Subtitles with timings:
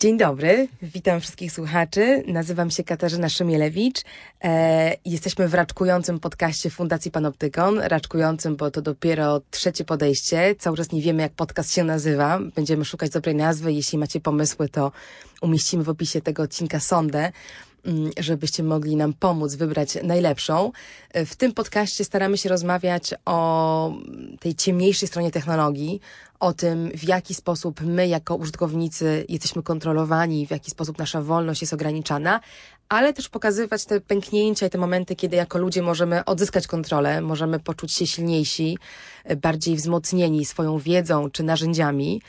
[0.00, 2.24] Dzień dobry, witam wszystkich słuchaczy.
[2.26, 4.02] Nazywam się Katarzyna Szymielewicz.
[4.44, 7.78] E, jesteśmy w raczkującym podcaście Fundacji Panoptykon.
[7.78, 10.54] Raczkującym, bo to dopiero trzecie podejście.
[10.58, 12.38] Cały czas nie wiemy, jak podcast się nazywa.
[12.54, 13.72] Będziemy szukać dobrej nazwy.
[13.72, 14.92] Jeśli macie pomysły, to
[15.42, 17.32] umieścimy w opisie tego odcinka sondę
[18.18, 20.72] żebyście mogli nam pomóc wybrać najlepszą.
[21.12, 23.92] E, w tym podcaście staramy się rozmawiać o
[24.40, 26.00] tej ciemniejszej stronie technologii,
[26.40, 31.60] o tym, w jaki sposób my, jako użytkownicy, jesteśmy kontrolowani, w jaki sposób nasza wolność
[31.60, 32.40] jest ograniczana,
[32.88, 37.60] ale też pokazywać te pęknięcia i te momenty, kiedy jako ludzie możemy odzyskać kontrolę, możemy
[37.60, 38.78] poczuć się silniejsi,
[39.42, 42.22] bardziej wzmocnieni swoją wiedzą czy narzędziami.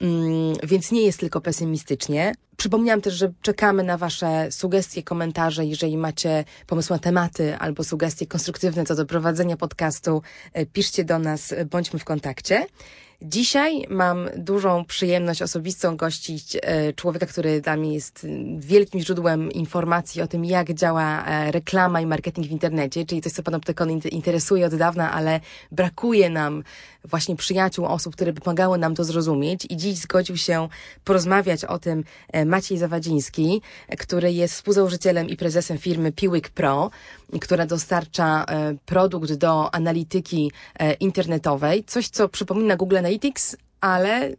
[0.00, 2.34] Mm, więc nie jest tylko pesymistycznie.
[2.56, 5.64] Przypomniałam też, że czekamy na Wasze sugestie, komentarze.
[5.64, 11.18] Jeżeli macie pomysły na tematy albo sugestie konstruktywne co do prowadzenia podcastu, e, piszcie do
[11.18, 12.66] nas, bądźmy w kontakcie.
[13.24, 18.26] Dzisiaj mam dużą przyjemność osobistą gościć e, człowieka, który dla mnie jest
[18.58, 23.32] wielkim źródłem informacji o tym, jak działa e, reklama i marketing w internecie, czyli coś,
[23.32, 25.40] co Panoptykon interesuje od dawna, ale
[25.72, 26.62] brakuje nam
[27.04, 29.66] właśnie przyjaciół, osób, które pomagały nam to zrozumieć.
[29.70, 30.68] I dziś zgodził się
[31.04, 33.62] porozmawiać o tym e, Maciej Zawadziński,
[33.98, 36.90] który jest współzałożycielem i prezesem firmy Piwik Pro,
[37.40, 38.44] która dostarcza
[38.86, 40.52] produkt do analityki
[41.00, 44.30] internetowej, coś, co przypomina Google Analytics, ale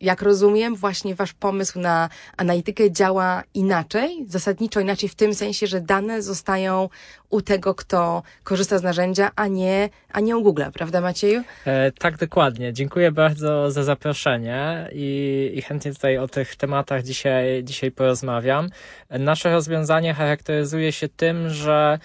[0.00, 5.80] jak rozumiem, właśnie wasz pomysł na analitykę działa inaczej, zasadniczo inaczej w tym sensie, że
[5.80, 6.88] dane zostają
[7.30, 11.42] u tego, kto korzysta z narzędzia, a nie, a nie u Google, prawda Macieju?
[11.66, 12.72] E, tak, dokładnie.
[12.72, 18.68] Dziękuję bardzo za zaproszenie i, i chętnie tutaj o tych tematach dzisiaj, dzisiaj porozmawiam.
[19.10, 21.98] Nasze rozwiązanie charakteryzuje się tym, że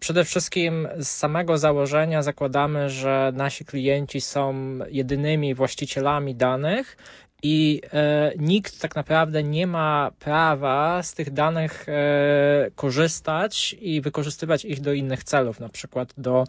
[0.00, 4.54] przede wszystkim z samego założenia zakładamy, że nasi klienci są
[4.90, 6.96] jedynymi właścicielami danych
[7.42, 14.64] i e, nikt tak naprawdę nie ma prawa z tych danych e, korzystać i wykorzystywać
[14.64, 16.44] ich do innych celów, na przykład do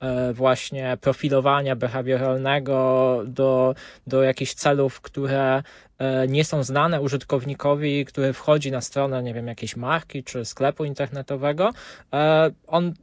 [0.00, 3.74] e, właśnie profilowania behawioralnego, do,
[4.06, 5.62] do jakichś celów, które
[5.98, 10.84] e, nie są znane użytkownikowi, który wchodzi na stronę, nie wiem, jakiejś marki czy sklepu
[10.84, 11.70] internetowego.
[12.12, 12.94] E, on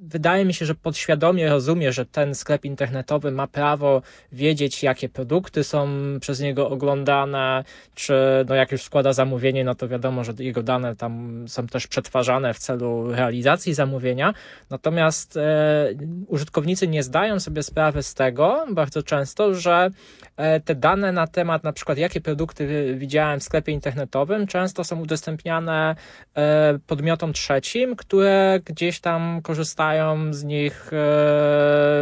[0.00, 4.02] wydaje mi się, że podświadomie rozumie, że ten sklep internetowy ma prawo
[4.32, 5.88] wiedzieć, jakie produkty są
[6.20, 7.64] przez niego oglądane,
[7.94, 8.14] czy
[8.48, 12.54] no jak już składa zamówienie, no to wiadomo, że jego dane tam są też przetwarzane
[12.54, 14.34] w celu realizacji zamówienia.
[14.70, 15.88] Natomiast e,
[16.26, 19.90] użytkownicy nie zdają sobie sprawy z tego bardzo często, że
[20.36, 25.00] e, te dane na temat na przykład jakie produkty widziałem w sklepie internetowym często są
[25.00, 25.96] udostępniane
[26.36, 30.96] e, podmiotom trzecim, które gdzieś tam korzystają korzystają z nich e,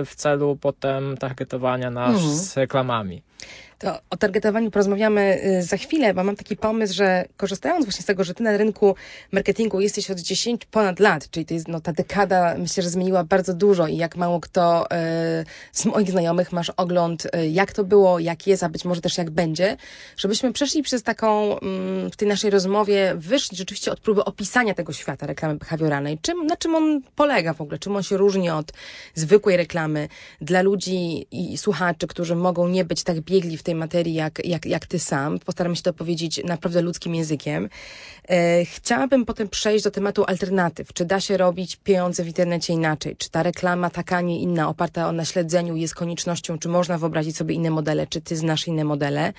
[0.05, 2.34] w celu potem targetowania nas mhm.
[2.34, 3.22] z reklamami.
[3.79, 8.07] To o targetowaniu porozmawiamy y, za chwilę, bo mam taki pomysł, że korzystając właśnie z
[8.07, 8.95] tego, że ty na rynku
[9.33, 13.25] marketingu jesteś od 10 ponad lat, czyli to jest no, ta dekada, myślę, że zmieniła
[13.25, 14.89] bardzo dużo i jak mało kto y,
[15.73, 19.19] z moich znajomych masz ogląd, y, jak to było, jak jest, a być może też
[19.19, 19.77] jak będzie,
[20.17, 24.93] żebyśmy przeszli przez taką, mm, w tej naszej rozmowie, wyszli rzeczywiście od próby opisania tego
[24.93, 26.19] świata reklamy behawioralnej.
[26.23, 27.79] Czym, na czym on polega w ogóle?
[27.79, 28.73] Czym on się różni od
[29.15, 30.09] zwykłej reklamy
[30.41, 34.66] dla ludzi i słuchaczy, którzy mogą nie być tak biegli w tej materii jak, jak,
[34.66, 35.38] jak ty sam.
[35.38, 37.69] Postaram się to powiedzieć naprawdę ludzkim językiem.
[38.28, 40.92] E, chciałabym potem przejść do tematu alternatyw.
[40.92, 43.16] Czy da się robić pieniądze w internecie inaczej?
[43.16, 46.58] Czy ta reklama taka, nie inna, oparta o naśledzeniu jest koniecznością?
[46.58, 48.06] Czy można wyobrazić sobie inne modele?
[48.06, 49.32] Czy ty znasz inne modele?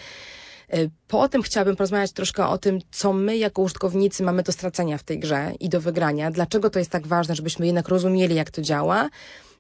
[0.70, 5.04] E, potem chciałabym porozmawiać troszkę o tym, co my jako użytkownicy mamy do stracenia w
[5.04, 6.32] tej grze i do wygrania.
[6.32, 9.10] Dlaczego to jest tak ważne, żebyśmy jednak rozumieli, jak to działa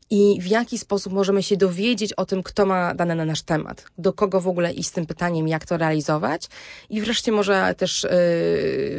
[0.09, 3.85] i w jaki sposób możemy się dowiedzieć o tym, kto ma dane na nasz temat,
[3.97, 6.47] do kogo w ogóle iść z tym pytaniem, jak to realizować
[6.89, 8.09] i wreszcie może też yy,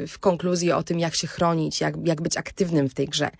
[0.06, 3.30] w konkluzji o tym, jak się chronić, jak, jak być aktywnym w tej grze.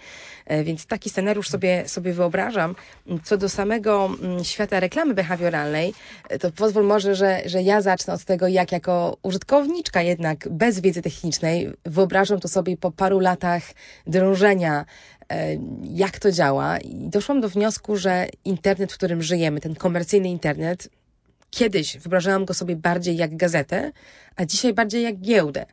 [0.51, 2.75] Yy, więc taki scenariusz sobie, sobie wyobrażam.
[3.25, 5.95] Co do samego yy, świata reklamy behawioralnej,
[6.33, 10.81] y, to pozwól może, że, że ja zacznę od tego, jak jako użytkowniczka jednak bez
[10.81, 13.63] wiedzy technicznej wyobrażam to sobie po paru latach
[14.07, 14.85] drążenia
[15.16, 15.16] E,
[15.83, 20.89] jak to działa i doszłam do wniosku, że internet, w którym żyjemy, ten komercyjny internet,
[21.51, 23.93] kiedyś wyobrażałam go sobie bardziej jak gazetę,
[24.37, 25.67] a dzisiaj bardziej jak giełdę.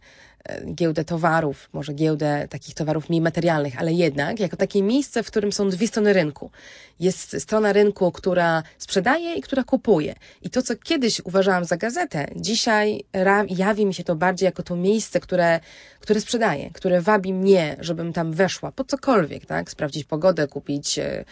[0.49, 5.27] E, giełdę towarów, może giełdę takich towarów mniej materialnych, ale jednak jako takie miejsce, w
[5.27, 6.51] którym są dwie strony rynku.
[6.99, 10.15] Jest strona rynku, która sprzedaje i która kupuje.
[10.41, 13.03] I to, co kiedyś uważałam za gazetę, dzisiaj
[13.49, 15.59] jawi mi się to bardziej jako to miejsce, które,
[15.99, 19.71] które sprzedaje, które wabi mnie, żebym tam weszła po cokolwiek, tak?
[19.71, 21.25] Sprawdzić pogodę, kupić, e,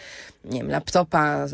[0.44, 1.46] nie wiem, laptopa,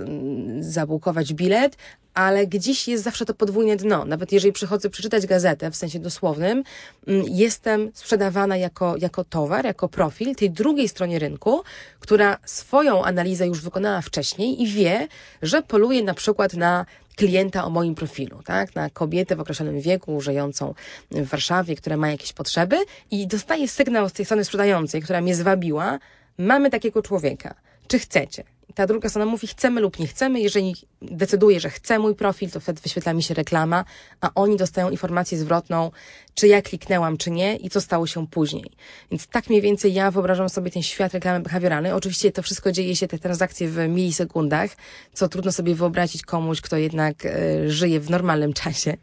[0.61, 1.77] zabukować bilet,
[2.15, 4.05] ale gdzieś jest zawsze to podwójne dno.
[4.05, 6.65] Nawet jeżeli przychodzę przeczytać gazetę w sensie dosłownym,
[7.07, 11.63] mm, jestem sprzedawana jako, jako towar, jako profil tej drugiej stronie rynku,
[12.01, 15.09] która swoją analizę już wykonała wcześniej i wie,
[15.43, 18.75] że poluje na przykład na klienta o moim profilu, tak?
[18.75, 20.75] Na kobietę w określonym wieku, żyjącą
[21.11, 22.77] w Warszawie, która ma jakieś potrzeby
[23.11, 25.99] i dostaje sygnał z tej strony sprzedającej, która mnie zwabiła,
[26.39, 27.55] mamy takiego człowieka.
[27.89, 28.45] Czy chcecie?
[28.79, 30.41] Ta druga strona mówi chcemy lub nie chcemy.
[30.41, 33.85] Jeżeli decyduje, że chce mój profil, to wtedy wyświetla mi się reklama,
[34.21, 35.91] a oni dostają informację zwrotną,
[36.39, 38.71] czy ja kliknęłam, czy nie i co stało się później.
[39.11, 41.93] Więc tak mniej więcej ja wyobrażam sobie ten świat reklamy behawioralnej.
[41.93, 44.71] Oczywiście to wszystko dzieje się, te transakcje w milisekundach,
[45.13, 48.97] co trudno sobie wyobrazić komuś, kto jednak e, żyje w normalnym czasie.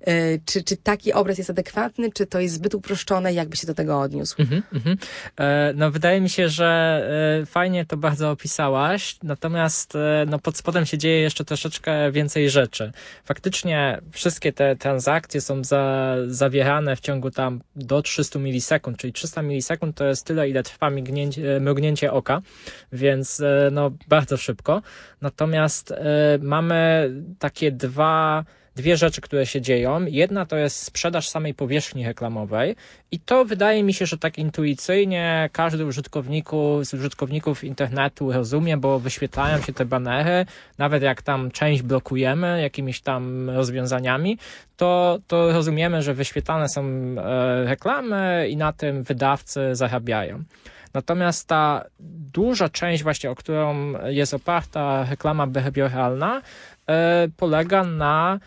[0.00, 3.74] E, czy, czy taki obraz jest adekwatny, czy to jest zbyt uproszczone, jakby się do
[3.74, 4.36] tego odniósł?
[4.38, 4.96] Mm -hmm.
[5.36, 7.00] e, no wydaje mi się, że
[7.42, 9.92] e, fajnie to bardzo opisałaś, natomiast
[10.26, 12.92] no pod spodem się dzieje jeszcze troszeczkę więcej rzeczy.
[13.24, 19.42] Faktycznie wszystkie te transakcje są za, zawierane w ciągu tam do 300 milisekund, czyli 300
[19.42, 22.42] milisekund to jest tyle, ile trwa mignięcie, mrugnięcie oka,
[22.92, 24.82] więc e, no bardzo szybko.
[25.20, 28.44] Natomiast e, mamy takie dwa
[28.76, 30.06] dwie rzeczy, które się dzieją.
[30.06, 32.76] Jedna to jest sprzedaż samej powierzchni reklamowej
[33.10, 38.98] i to wydaje mi się, że tak intuicyjnie każdy użytkowniku, z użytkowników internetu rozumie, bo
[38.98, 40.46] wyświetlają się te banery,
[40.78, 44.38] nawet jak tam część blokujemy jakimiś tam rozwiązaniami,
[44.76, 50.44] to, to rozumiemy, że wyświetlane są e, reklamy i na tym wydawcy zarabiają.
[50.94, 51.84] Natomiast ta
[52.32, 56.42] duża część właśnie, o którą jest oparta reklama behawioralna,
[56.88, 58.38] e, polega na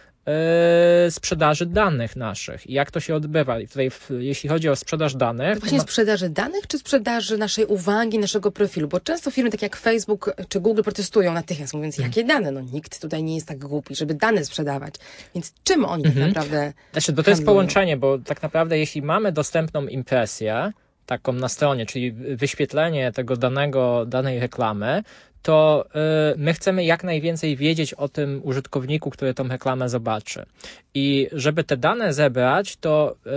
[1.09, 3.59] sprzedaży danych naszych i jak to się odbywa.
[3.59, 5.53] I tutaj, jeśli chodzi o sprzedaż danych.
[5.53, 5.83] To właśnie ma...
[5.83, 8.87] sprzedaży danych, czy sprzedaży naszej uwagi, naszego profilu?
[8.87, 12.11] Bo często firmy takie jak Facebook czy Google protestują natychmiast, mówiąc, hmm.
[12.11, 12.51] jakie dane?
[12.51, 14.95] No nikt tutaj nie jest tak głupi, żeby dane sprzedawać.
[15.35, 16.27] Więc czym oni tak mhm.
[16.27, 16.73] naprawdę.
[16.91, 20.71] Znaczy, bo to jest połączenie, bo tak naprawdę, jeśli mamy dostępną impresję,
[21.07, 25.03] taką na stronie, czyli wyświetlenie tego danego, danej reklamy,
[25.41, 25.85] to
[26.33, 30.45] y, my chcemy jak najwięcej wiedzieć o tym użytkowniku, który tą reklamę zobaczy.
[30.93, 33.29] I żeby te dane zebrać, to y,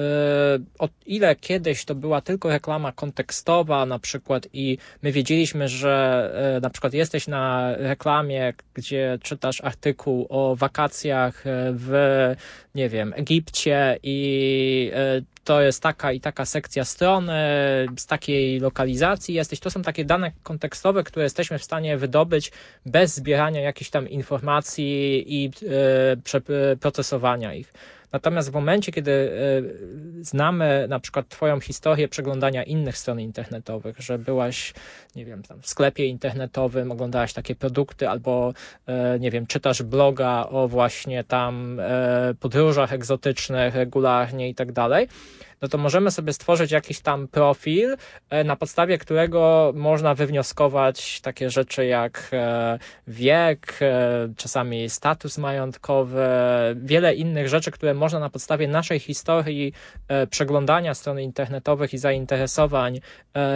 [0.79, 6.61] o ile kiedyś to była tylko reklama kontekstowa na przykład i my wiedzieliśmy, że y,
[6.61, 11.93] na przykład jesteś na reklamie, gdzie czytasz artykuł o wakacjach w,
[12.75, 14.93] nie wiem, Egipcie i
[15.45, 17.33] to jest taka i taka sekcja strony
[17.99, 19.61] z takiej lokalizacji jesteś.
[19.61, 22.53] To są takie dane kontekstowe, które jesteśmy w stanie wydobyć
[22.87, 25.51] bez zbierania jakichś tam informacji i
[26.73, 27.73] e, procesowania ich.
[28.12, 34.19] Natomiast w momencie, kiedy e, znamy na przykład Twoją historię przeglądania innych stron internetowych, że
[34.19, 34.75] byłaś,
[35.17, 38.53] nie wiem, w sklepie internetowym, oglądałaś takie produkty, albo,
[38.87, 41.81] e, nie wiem, czytasz bloga o właśnie tam
[42.41, 45.09] podróżach egzotycznych regularnie i tak dalej,
[45.62, 47.97] no to możemy sobie stworzyć jakiś tam profil,
[48.31, 56.21] e, na podstawie którego można wywnioskować takie rzeczy jak e, wiek, e, czasami status majątkowy,
[56.77, 59.73] wiele innych rzeczy, które można na podstawie naszej historii
[60.31, 63.01] przeglądania stron internetowych i zainteresowań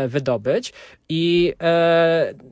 [0.08, 0.72] wydobyć.
[1.08, 1.54] I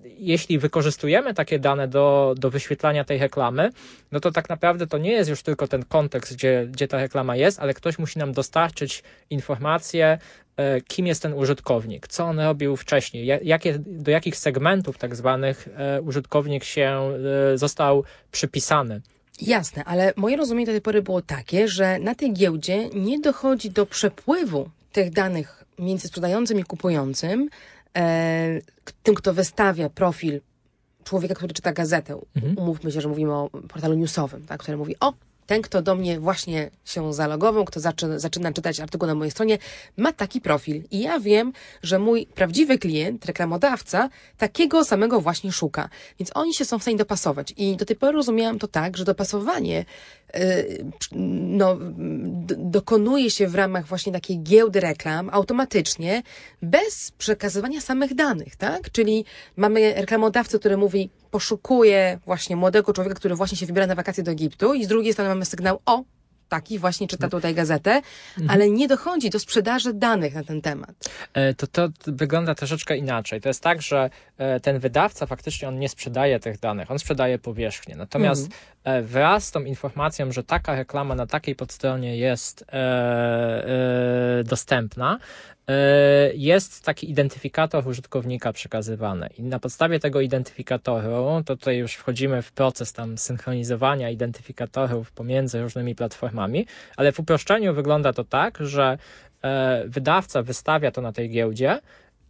[0.05, 3.71] jeśli wykorzystujemy takie dane do, do wyświetlania tej reklamy,
[4.13, 7.37] no to tak naprawdę to nie jest już tylko ten kontekst, gdzie, gdzie ta reklama
[7.37, 9.03] jest, ale ktoś musi nam dostarczyć
[9.43, 10.19] informacje,
[10.57, 15.69] e, kim jest ten użytkownik, co on robił wcześniej, jakie, do jakich segmentów tak zwanych
[15.77, 17.11] e, użytkownik się
[17.55, 19.01] e, został przypisany.
[19.41, 23.71] Jasne, ale moje rozumienie do tej pory było takie, że na tej giełdzie nie dochodzi
[23.71, 27.49] do przepływu tych danych między sprzedającym i kupującym,
[27.97, 28.61] e,
[29.03, 30.41] tym, kto wystawia profil
[31.05, 32.21] człowieka, który czyta gazetę.
[32.37, 32.59] Mhm.
[32.59, 35.13] Umówmy się, że mówimy o portalu newsowym, tak, który mówi, o,
[35.53, 39.59] ten, kto do mnie właśnie się zalogował, kto zaczyna, zaczyna czytać artykuł na mojej stronie,
[39.97, 40.83] ma taki profil.
[40.91, 45.89] I ja wiem, że mój prawdziwy klient, reklamodawca, takiego samego właśnie szuka.
[46.19, 47.55] Więc oni się są w stanie dopasować.
[47.57, 49.85] I do tej pory rozumiałam to tak, że dopasowanie
[51.41, 51.79] no,
[52.59, 56.23] dokonuje się w ramach właśnie takiej giełdy reklam automatycznie,
[56.63, 58.91] bez przekazywania samych danych, tak?
[58.91, 59.25] Czyli
[59.57, 64.31] mamy reklamodawcę, który mówi, poszukuje właśnie młodego człowieka, który właśnie się wybiera na wakacje do
[64.31, 66.05] Egiptu i z drugiej strony mamy sygnał, o,
[66.53, 67.31] taki właśnie czyta mhm.
[67.31, 68.51] tutaj gazetę, mhm.
[68.51, 70.91] ale nie dochodzi do sprzedaży danych na ten temat.
[71.35, 73.41] E, to, to wygląda troszeczkę inaczej.
[73.41, 77.39] To jest tak, że e, ten wydawca faktycznie on nie sprzedaje tych danych, on sprzedaje
[77.39, 77.97] powierzchnię.
[77.97, 78.63] Natomiast mhm.
[78.85, 82.75] E, wraz z tą informacją, że taka reklama na takiej podstronie jest e,
[84.39, 85.19] e, dostępna,
[86.35, 89.29] jest taki identyfikator użytkownika przekazywany.
[89.39, 95.63] I na podstawie tego identyfikatoru, to tutaj już wchodzimy w proces tam synchronizowania identyfikatorów pomiędzy
[95.63, 98.99] różnymi platformami, ale w uproszczeniu wygląda to tak, że
[99.87, 101.79] wydawca wystawia to na tej giełdzie,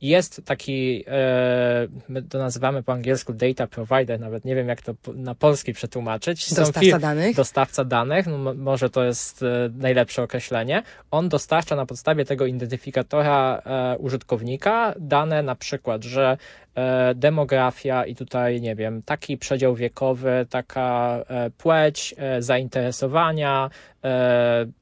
[0.02, 4.94] jest taki, e, my to nazywamy po angielsku data provider, nawet nie wiem jak to
[5.14, 6.54] na polski przetłumaczyć.
[6.54, 7.36] Dostawca danych.
[7.36, 10.82] Dostawca danych, no może to jest e, najlepsze określenie.
[11.10, 16.36] On dostarcza na podstawie tego identyfikatora e, użytkownika dane na przykład, że
[17.14, 23.70] demografia i tutaj, nie wiem, taki przedział wiekowy, taka e, płeć, e, zainteresowania,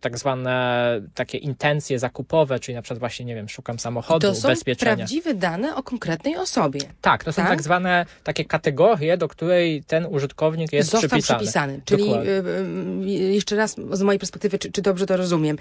[0.01, 4.49] tak zwane takie intencje zakupowe, czyli na przykład właśnie, nie wiem, szukam samochodu, to są
[4.49, 4.97] ubezpieczenia.
[4.97, 6.81] prawdziwe dane o konkretnej osobie.
[7.01, 11.39] Tak, to są tak, tak zwane takie kategorie, do której ten użytkownik jest Został przypisany.
[11.39, 11.81] przypisany.
[11.85, 12.33] Czyli Dokładnie.
[12.33, 15.59] Y, y, jeszcze raz z mojej perspektywy, czy, czy dobrze to rozumiem.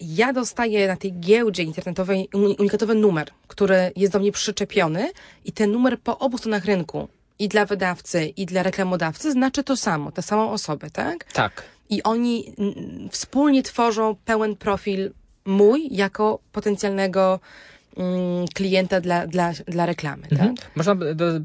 [0.00, 5.10] Ja dostaję na tej giełdzie internetowej unikatowy numer, który jest do mnie przyczepiony
[5.44, 7.08] i ten numer po obu stronach rynku,
[7.38, 11.24] i dla wydawcy, i dla reklamodawcy, znaczy to samo, tę samą osobę, tak?
[11.24, 11.62] Tak.
[11.90, 12.54] I oni
[13.10, 15.10] wspólnie tworzą pełen profil
[15.44, 17.40] mój jako potencjalnego
[17.96, 20.26] mm, klienta dla, dla, dla reklamy.
[20.32, 20.56] Mhm.
[20.56, 20.70] Tak?
[20.76, 20.96] Można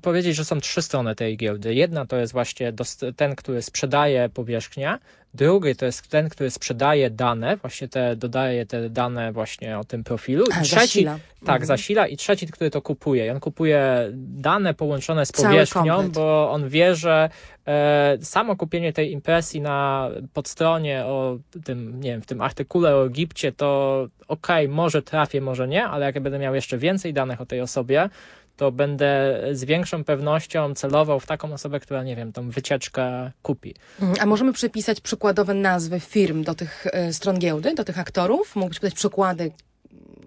[0.01, 1.73] powiedzieć, że są trzy strony tej giełdy.
[1.73, 2.73] Jedna to jest właśnie
[3.15, 4.97] ten, który sprzedaje powierzchnię,
[5.33, 10.03] Drugi to jest ten, który sprzedaje dane, właśnie te, dodaje te dane właśnie o tym
[10.03, 10.45] profilu.
[10.45, 11.19] I trzeci, zasila.
[11.39, 11.65] tak, mhm.
[11.65, 12.07] zasila.
[12.07, 13.27] I trzeci, który to kupuje.
[13.27, 17.29] I on kupuje dane połączone z powierzchnią, bo on wie, że
[17.67, 23.05] e, samo kupienie tej impresji na podstronie o tym, nie wiem, w tym artykule o
[23.05, 27.45] Egipcie, to ok, może trafię, może nie, ale jak będę miał jeszcze więcej danych o
[27.45, 28.09] tej osobie,
[28.61, 33.75] to będę z większą pewnością celował w taką osobę, która, nie wiem, tą wycieczkę kupi.
[34.01, 34.17] Mhm.
[34.21, 38.55] A możemy przypisać przykładowe nazwy firm do tych e, stron giełdy, do tych aktorów?
[38.55, 39.51] Mógłbyś podać przykłady,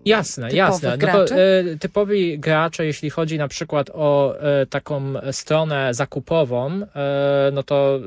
[0.04, 0.96] Jasne, jasne.
[0.96, 7.50] No to, e, typowi gracze, jeśli chodzi na przykład o e, taką stronę zakupową, e,
[7.52, 8.00] no to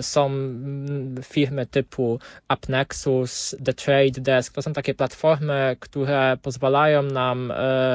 [0.00, 0.30] są
[1.22, 4.54] firmy typu AppNexus, The Trade Desk.
[4.54, 7.52] To są takie platformy, które pozwalają nam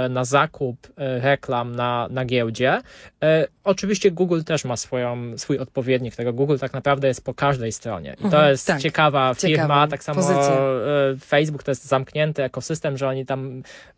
[0.10, 2.81] na zakup reklam na, na giełdzie.
[3.63, 6.34] oczywiście Google też ma swoją, swój odpowiednik tego.
[6.34, 8.13] Google tak naprawdę jest po każdej stronie.
[8.13, 9.55] I to mhm, jest tak, ciekawa firma.
[9.55, 10.58] Ciekawa tak samo pozycja.
[11.25, 13.40] Facebook to jest zamknięty ekosystem, że oni tam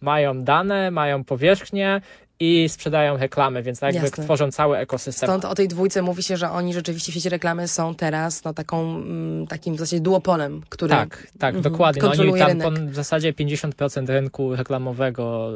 [0.02, 2.02] mają dane, mają powierzchnię
[2.40, 4.24] i sprzedają reklamy, więc jakby Jasne.
[4.24, 5.28] tworzą cały ekosystem.
[5.28, 8.54] Stąd o tej dwójce mówi się, że oni rzeczywiście w sieci reklamy są teraz no,
[8.54, 12.02] taką, mm, takim w zasadzie duopolem, który Tak, tak, mm, dokładnie.
[12.02, 15.52] No, oni tam po, w zasadzie 50% rynku reklamowego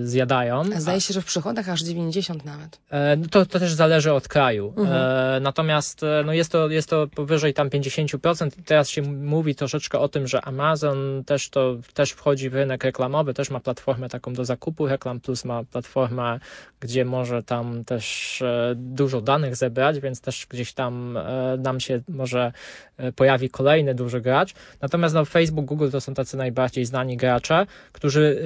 [0.00, 0.62] yy, zjadają.
[0.76, 2.80] A zdaje się, że w przychodach aż 90 nawet.
[3.16, 4.74] No to, to też zależy od kraju.
[4.76, 4.98] Mhm.
[5.36, 8.50] E, natomiast e, no jest, to, jest to powyżej tam 50%.
[8.64, 13.34] Teraz się mówi troszeczkę o tym, że Amazon też to też wchodzi w rynek reklamowy,
[13.34, 16.40] też ma platformę taką do zakupu reklam, plus ma platformę platformę,
[16.80, 22.00] gdzie może tam też e, dużo danych zebrać, więc też gdzieś tam e, nam się
[22.08, 22.52] może
[22.96, 24.54] e, pojawi kolejny duży gracz.
[24.80, 28.42] Natomiast no, Facebook, Google to są tacy najbardziej znani gracze, którzy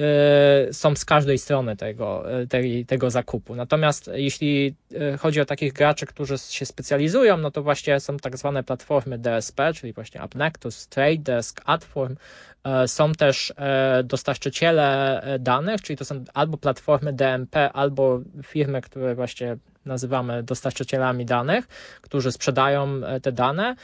[0.71, 2.23] są z każdej strony tego,
[2.87, 3.55] tego zakupu.
[3.55, 4.75] Natomiast jeśli
[5.19, 9.73] chodzi o takich graczy, którzy się specjalizują, no to właśnie są tak zwane platformy DSP,
[9.73, 12.15] czyli właśnie AppNectus, Trade Desk, Adform,
[12.87, 19.15] są też e, dostarczyciele e, danych, czyli to są albo platformy DMP, albo firmy, które
[19.15, 21.67] właśnie nazywamy dostarczycielami danych,
[22.01, 22.87] którzy sprzedają
[23.21, 23.75] te dane,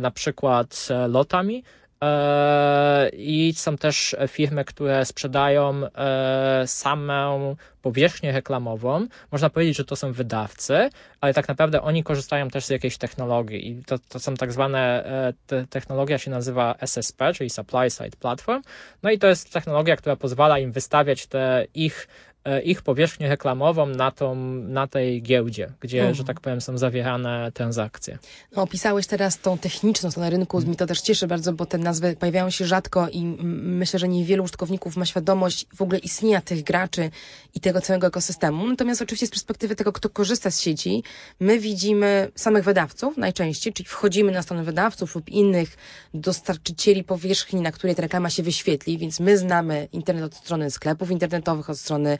[0.00, 1.77] na przykład lotami, E,
[3.12, 9.06] I są też firmy, które sprzedają e, samą powierzchnię reklamową.
[9.32, 10.90] Można powiedzieć, że to są wydawcy,
[11.20, 13.68] ale tak naprawdę oni korzystają też z jakiejś technologii.
[13.70, 18.16] I to, to są tak zwane, e, te, technologia się nazywa SSP, czyli Supply Side
[18.20, 18.62] Platform.
[19.02, 22.08] No i to jest technologia, która pozwala im wystawiać te ich
[22.64, 26.14] ich powierzchnię reklamową na, tą, na tej giełdzie, gdzie, mhm.
[26.14, 28.18] że tak powiem, są zawierane transakcje.
[28.56, 30.70] No, opisałeś teraz tą techniczną stronę rynku, mhm.
[30.70, 33.24] mi to też cieszy bardzo, bo te nazwy pojawiają się rzadko i
[33.62, 37.10] myślę, że niewielu użytkowników ma świadomość w ogóle istnienia tych graczy
[37.54, 38.66] i tego całego ekosystemu.
[38.66, 41.02] Natomiast oczywiście z perspektywy tego, kto korzysta z sieci,
[41.40, 45.76] my widzimy samych wydawców najczęściej, czyli wchodzimy na stronę wydawców lub innych
[46.14, 51.10] dostarczycieli powierzchni, na której ta reklama się wyświetli, więc my znamy internet od strony sklepów
[51.10, 52.18] internetowych, od strony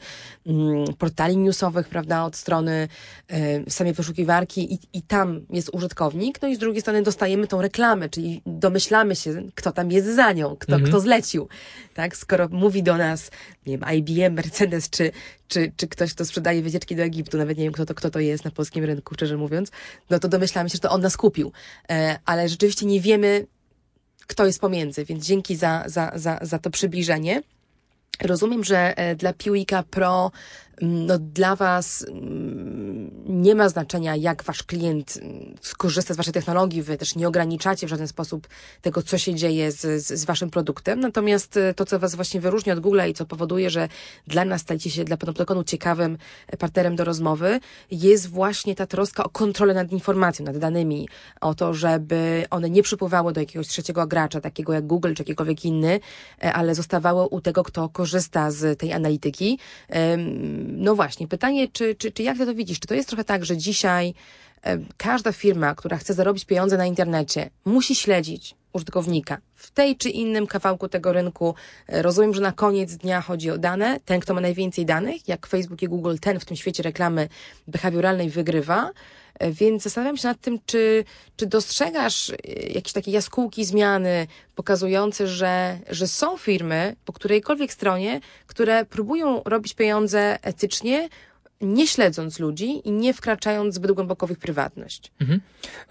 [0.97, 2.87] portali newsowych, prawda, od strony
[3.31, 7.61] y, samej wyszukiwarki i, i tam jest użytkownik, no i z drugiej strony dostajemy tą
[7.61, 10.91] reklamę, czyli domyślamy się, kto tam jest za nią, kto, mhm.
[10.91, 11.47] kto zlecił,
[11.93, 13.31] tak, skoro mówi do nas,
[13.65, 15.11] nie wiem, IBM, Mercedes, czy,
[15.47, 18.19] czy, czy ktoś, kto sprzedaje wycieczki do Egiptu, nawet nie wiem, kto to, kto to
[18.19, 19.71] jest na polskim rynku, szczerze mówiąc,
[20.09, 21.51] no to domyślamy się, że to on nas kupił,
[21.89, 23.47] e, ale rzeczywiście nie wiemy,
[24.27, 27.41] kto jest pomiędzy, więc dzięki za, za, za, za to przybliżenie.
[28.23, 30.31] Rozumiem, że e, dla Piwika Pro
[30.81, 36.81] no, dla Was mm, nie ma znaczenia, jak Wasz klient mm, skorzysta z Waszej technologii.
[36.81, 38.47] Wy też nie ograniczacie w żaden sposób
[38.81, 40.99] tego, co się dzieje z, z, z Waszym produktem.
[40.99, 43.89] Natomiast e, to, co Was właśnie wyróżnia od Google i co powoduje, że
[44.27, 46.17] dla nas stajecie się dla Panoptykonu ciekawym
[46.47, 47.59] e, partnerem do rozmowy,
[47.91, 51.09] jest właśnie ta troska o kontrolę nad informacją, nad danymi,
[51.41, 55.65] o to, żeby one nie przypływały do jakiegoś trzeciego gracza, takiego jak Google czy jakikolwiek
[55.65, 55.99] inny,
[56.39, 59.59] ale zostawały u tego, kto korzysta z tej analityki.
[60.71, 62.79] No właśnie, pytanie, czy, czy, czy jak ty to widzisz?
[62.79, 64.13] Czy to jest trochę tak, że dzisiaj
[64.97, 70.47] każda firma, która chce zarobić pieniądze na internecie, musi śledzić użytkownika w tej czy innym
[70.47, 71.55] kawałku tego rynku.
[71.87, 73.99] E, rozumiem, że na koniec dnia chodzi o dane.
[74.05, 77.29] Ten, kto ma najwięcej danych, jak Facebook i Google, ten w tym świecie reklamy
[77.67, 78.91] behawioralnej wygrywa.
[79.51, 81.03] Więc zastanawiam się nad tym, czy,
[81.37, 82.35] czy dostrzegasz e,
[82.73, 89.73] jakieś takie jaskółki zmiany pokazujące, że, że są firmy po którejkolwiek stronie, które próbują robić
[89.73, 91.09] pieniądze etycznie,
[91.61, 95.11] nie śledząc ludzi i nie wkraczając zbyt głęboko w ich prywatność.
[95.21, 95.41] Mhm.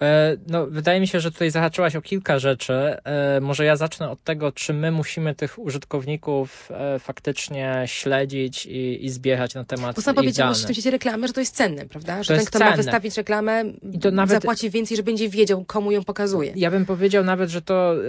[0.01, 2.73] E, no, wydaje mi się, że tutaj zahaczyłaś o kilka rzeczy.
[2.73, 9.05] E, może ja zacznę od tego, czy my musimy tych użytkowników e, faktycznie śledzić i,
[9.05, 11.85] i zbierać na temat Bo sam powiedziałeś w tym świecie reklamy, że to jest cenne,
[11.85, 12.23] prawda?
[12.23, 12.71] Że to ten, kto cenne.
[12.71, 13.63] ma wystawić reklamę,
[14.11, 16.53] nawet, zapłaci więcej, że będzie wiedział, komu ją pokazuje.
[16.55, 17.99] Ja bym powiedział nawet, że to e,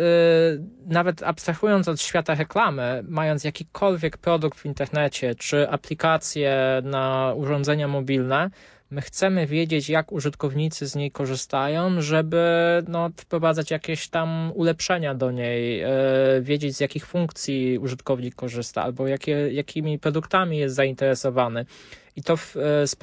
[0.91, 8.51] nawet abstrahując od świata reklamy, mając jakikolwiek produkt w internecie, czy aplikację na urządzenia mobilne,
[8.91, 12.43] my chcemy wiedzieć, jak użytkownicy z niej korzystają, żeby
[12.89, 15.89] no, wprowadzać jakieś tam ulepszenia do niej, e,
[16.41, 21.67] wiedzieć z jakich funkcji użytkownik korzysta albo jakie, jakimi produktami jest zainteresowany.
[22.17, 22.97] I to w, e, z,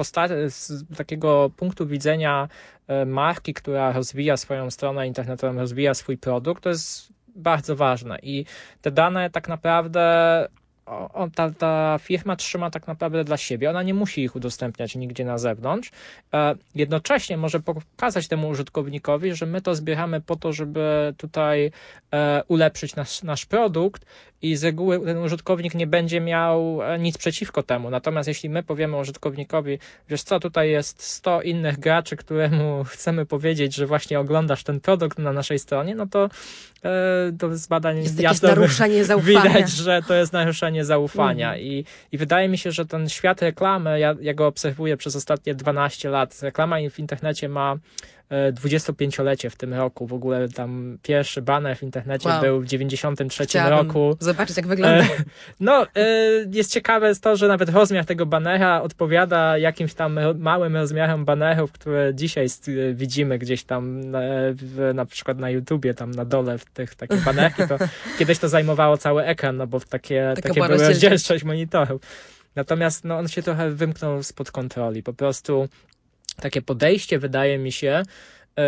[0.67, 2.47] z takiego punktu widzenia
[2.87, 8.19] e, marki, która rozwija swoją stronę internetową, rozwija swój produkt, to jest bardzo ważne.
[8.23, 8.45] I
[8.81, 10.47] te dane tak naprawdę
[11.13, 13.69] on, ta, ta firma trzyma tak naprawdę dla siebie.
[13.69, 15.91] Ona nie musi ich udostępniać nigdzie na zewnątrz.
[16.33, 21.71] E, jednocześnie może pokazać temu użytkownikowi, że my to zbieramy po to, żeby tutaj
[22.13, 24.05] e, ulepszyć nasz, nasz produkt
[24.41, 27.89] i z reguły ten użytkownik nie będzie miał e, nic przeciwko temu.
[27.89, 33.75] Natomiast jeśli my powiemy użytkownikowi, wiesz co, tutaj jest 100 innych graczy, któremu chcemy powiedzieć,
[33.75, 36.29] że właśnie oglądasz ten produkt na naszej stronie, no to
[36.85, 36.89] e,
[37.39, 39.41] to z badań jest jasno naruszenie zaufania.
[39.41, 41.61] widać, że to jest naruszenie zaufania mm.
[41.61, 45.55] I, i wydaje mi się, że ten świat reklamy, ja, ja go obserwuję przez ostatnie
[45.55, 47.77] 12 lat, reklama w internecie ma
[48.29, 50.07] 25-lecie w tym roku.
[50.07, 52.41] W ogóle tam pierwszy banner w internecie wow.
[52.41, 54.17] był w 93 Chciałabym roku.
[54.19, 55.03] Zobaczyć, jak wygląda.
[55.03, 55.07] E,
[55.59, 56.09] no, e,
[56.51, 62.15] jest ciekawe to, że nawet rozmiar tego banera odpowiada jakimś tam małym rozmiarom banerów, które
[62.15, 62.47] dzisiaj
[62.93, 64.19] widzimy gdzieś tam na,
[64.93, 67.63] na przykład na YouTubie, tam na dole w tych takich banerki.
[67.67, 67.77] To
[68.19, 72.01] kiedyś to zajmowało cały ekran, no bo takie, takie były rozdzielczość monitorów.
[72.55, 75.03] Natomiast no, on się trochę wymknął spod kontroli.
[75.03, 75.69] Po prostu
[76.41, 78.03] takie podejście, wydaje mi się,
[78.57, 78.63] yy,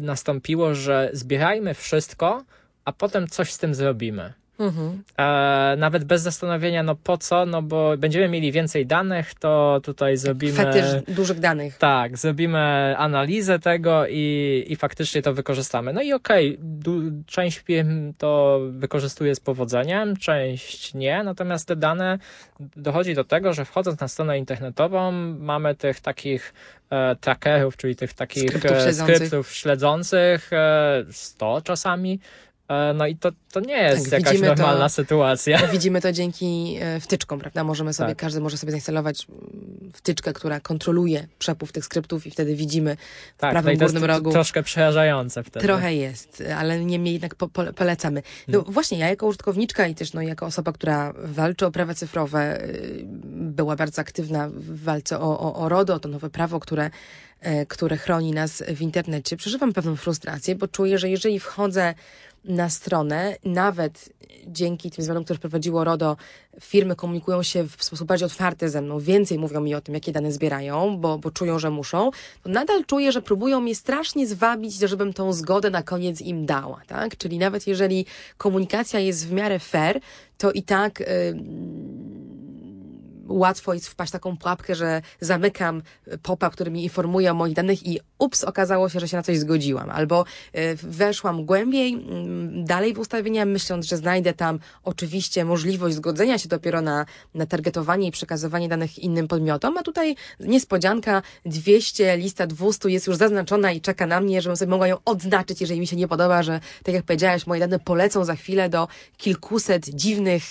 [0.00, 2.44] nastąpiło, że zbierajmy wszystko,
[2.84, 4.32] a potem coś z tym zrobimy.
[4.58, 5.02] Mhm.
[5.18, 10.16] E, nawet bez zastanowienia, no po co, no bo będziemy mieli więcej danych, to tutaj
[10.16, 10.52] zrobimy...
[10.52, 11.78] Fetysz dużych danych.
[11.78, 12.58] Tak, zrobimy
[12.98, 15.92] analizę tego i, i faktycznie to wykorzystamy.
[15.92, 22.18] No i okej, okay, część firm to wykorzystuje z powodzeniem, część nie, natomiast te dane
[22.60, 26.54] dochodzi do tego, że wchodząc na stronę internetową mamy tych takich
[26.90, 32.47] e, trackerów, czyli tych takich skryptów, e, skryptów śledzących, e, 100 czasami, E,
[32.94, 35.66] no i to, to nie jest tak, jakaś normalna to, sytuacja.
[35.72, 37.64] Widzimy to dzięki e, wtyczkom, prawda?
[37.64, 38.18] Możemy sobie, tak.
[38.18, 42.96] każdy może sobie zainstalować mm, wtyczkę, która kontroluje przepływ tych skryptów i wtedy widzimy
[43.36, 44.32] w tak, prawym no górnym rogu.
[44.32, 45.66] Troszkę przerażające wtedy.
[45.66, 48.22] Trochę jest, ale niemniej jednak po, po, polecamy.
[48.48, 48.72] No hmm.
[48.72, 53.02] właśnie, ja jako użytkowniczka i też no, jako osoba, która walczy o prawa cyfrowe, y,
[53.24, 56.90] była bardzo aktywna w walce o, o, o RODO, to nowe prawo, które
[57.40, 61.94] e, które chroni nas w internecie, przeżywam pewną frustrację, bo czuję, że jeżeli wchodzę
[62.44, 64.08] na stronę, nawet
[64.46, 66.16] dzięki tym zmianom, które prowadziło RODO,
[66.60, 70.12] firmy komunikują się w sposób bardziej otwarty ze mną, więcej mówią mi o tym, jakie
[70.12, 72.10] dane zbierają, bo, bo czują, że muszą,
[72.42, 76.82] to nadal czuję, że próbują mnie strasznie zwabić, żebym tą zgodę na koniec im dała,
[76.86, 77.16] tak?
[77.16, 80.00] Czyli nawet jeżeli komunikacja jest w miarę fair,
[80.38, 81.00] to i tak...
[81.00, 81.08] Yy,
[83.28, 85.82] łatwo jest wpaść w taką pułapkę, że zamykam
[86.22, 89.38] pop-up, który mi informuje o moich danych i ups, okazało się, że się na coś
[89.38, 89.90] zgodziłam.
[89.90, 90.24] Albo
[90.56, 96.48] y, weszłam głębiej, mm, dalej w ustawienia, myśląc, że znajdę tam oczywiście możliwość zgodzenia się
[96.48, 102.90] dopiero na, na targetowanie i przekazywanie danych innym podmiotom, a tutaj niespodzianka, 200, lista 200
[102.90, 105.96] jest już zaznaczona i czeka na mnie, żebym sobie mogła ją odznaczyć, jeżeli mi się
[105.96, 110.42] nie podoba, że tak jak powiedziałaś, moje dane polecą za chwilę do kilkuset dziwnych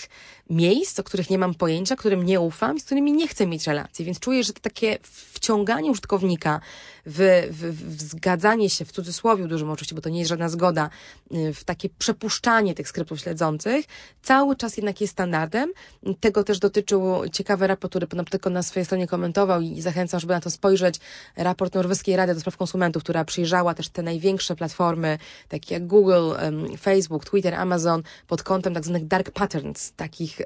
[0.50, 3.66] miejsc, o których nie mam pojęcia, którym nie ufam i z którymi nie chcę mieć
[3.66, 4.04] relacji.
[4.04, 6.60] Więc czuję, że to takie wciąganie użytkownika
[7.08, 10.90] w, w, w zgadzanie się, w cudzysłowie dużym oczywiście, bo to nie jest żadna zgoda,
[11.34, 13.86] y, w takie przepuszczanie tych skryptów śledzących,
[14.22, 15.72] cały czas jednak jest standardem.
[16.20, 20.32] Tego też dotyczył ciekawy raport, który Pan tylko na swojej stronie komentował i zachęcam, żeby
[20.32, 21.00] na to spojrzeć.
[21.36, 25.18] Raport Norweskiej Rady do Spraw Konsumentów, która przyjrzała też te największe platformy,
[25.48, 26.32] takie jak Google,
[26.80, 30.40] Facebook, Twitter, Amazon, pod kątem tak zwanych dark patterns, takich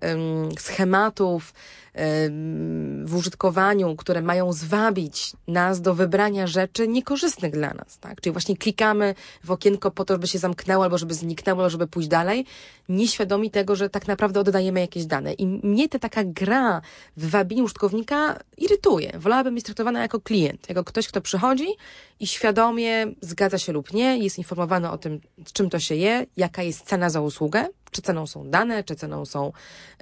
[0.58, 1.52] schematów,
[3.04, 8.20] w użytkowaniu, które mają zwabić nas do wybrania rzeczy niekorzystnych dla nas, tak?
[8.20, 11.86] Czyli właśnie klikamy w okienko po to, żeby się zamknęło, albo żeby zniknęło, albo żeby
[11.86, 12.46] pójść dalej,
[12.88, 15.32] nieświadomi tego, że tak naprawdę oddajemy jakieś dane.
[15.32, 16.82] I mnie ta taka gra
[17.16, 19.12] w wabieniu użytkownika irytuje.
[19.18, 21.68] Wolałabym być traktowana jako klient, jako ktoś, kto przychodzi
[22.20, 26.26] i świadomie zgadza się lub nie, jest informowany o tym, z czym to się je,
[26.36, 29.52] jaka jest cena za usługę, czy ceną są dane, czy ceną są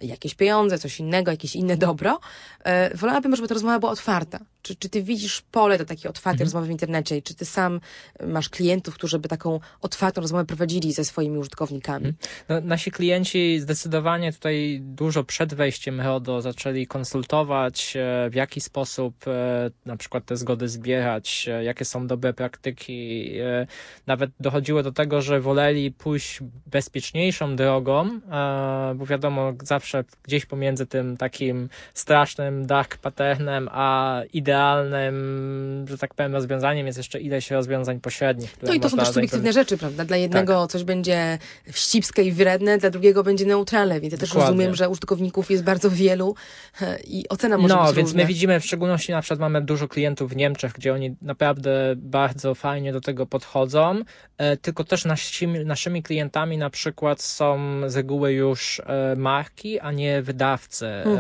[0.03, 2.21] jakieś pieniądze, coś innego, jakieś inne dobro.
[2.65, 4.39] E, wolałabym, żeby ta rozmowa była otwarta.
[4.63, 6.47] Czy, czy ty widzisz pole do takiej otwartej mhm.
[6.47, 7.81] rozmowy w internecie i czy ty sam
[8.27, 12.07] masz klientów, którzy by taką otwartą rozmowę prowadzili ze swoimi użytkownikami?
[12.07, 12.17] Mhm.
[12.49, 19.15] No, nasi klienci zdecydowanie tutaj dużo przed wejściem RODO zaczęli konsultować, e, w jaki sposób
[19.27, 23.31] e, na przykład te zgody zbierać, jakie są dobre praktyki.
[24.07, 27.80] Nawet dochodziło do tego, że woleli pójść bezpieczniejszą drogą,
[28.95, 36.33] bo wiadomo, zawsze gdzieś pomiędzy tym takim strasznym dark patternem, a idealnym, że tak powiem,
[36.33, 38.57] rozwiązaniem jest jeszcze ileś rozwiązań pośrednich.
[38.63, 40.05] No i to są też subiektywne rzeczy, prawda?
[40.05, 40.71] Dla jednego tak.
[40.71, 41.39] coś będzie
[41.73, 44.51] wścibskie i wredne, dla drugiego będzie neutralne, więc ja też Dokładnie.
[44.51, 46.35] rozumiem, że użytkowników jest bardzo wielu
[46.81, 48.23] e, i ocena może no, być więc różna.
[48.23, 52.55] my widzimy, w szczególności na przykład mamy dużo klientów w Niemczech, gdzie oni naprawdę bardzo
[52.55, 54.03] fajnie do tego podchodzą,
[54.39, 59.93] e, tylko też naszymi, naszymi klientami na przykład są z reguły już e, marki, a
[59.93, 60.87] nie wydawcy.
[60.87, 61.19] Mhm.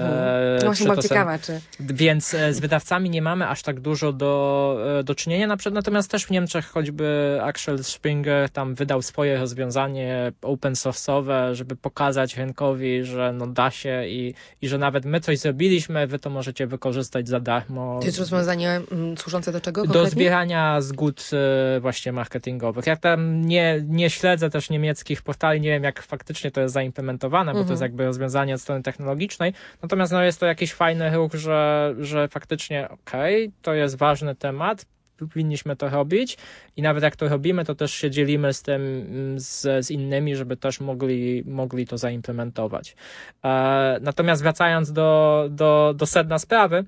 [0.59, 1.61] No właśnie byłam ciekawa, czy...
[1.81, 6.67] Więc z wydawcami nie mamy aż tak dużo do, do czynienia, natomiast też w Niemczech
[6.67, 13.71] choćby Axel Springer tam wydał swoje rozwiązanie open source'owe, żeby pokazać rynkowi, że no da
[13.71, 17.99] się i, i że nawet my coś zrobiliśmy, wy to możecie wykorzystać za darmo.
[18.01, 20.05] To jest rozwiązanie mm, służące do czego konkretnie?
[20.05, 21.31] Do zbierania zgód
[21.77, 22.87] e, właśnie marketingowych.
[22.87, 27.53] Ja tam nie, nie śledzę też niemieckich portali, nie wiem jak faktycznie to jest zaimplementowane,
[27.53, 27.67] bo mhm.
[27.67, 27.91] to jest mhm.
[27.91, 32.89] jakby rozwiązanie od strony technologicznej, natomiast no jest to jakiś fajny ruch, że, że faktycznie
[32.89, 34.87] okej, okay, to jest ważny temat,
[35.29, 36.39] powinniśmy to robić
[36.77, 40.57] i nawet jak to robimy, to też się dzielimy z tym z, z innymi, żeby
[40.57, 42.97] też mogli, mogli to zaimplementować.
[43.45, 46.85] E, natomiast wracając do, do, do sedna sprawy,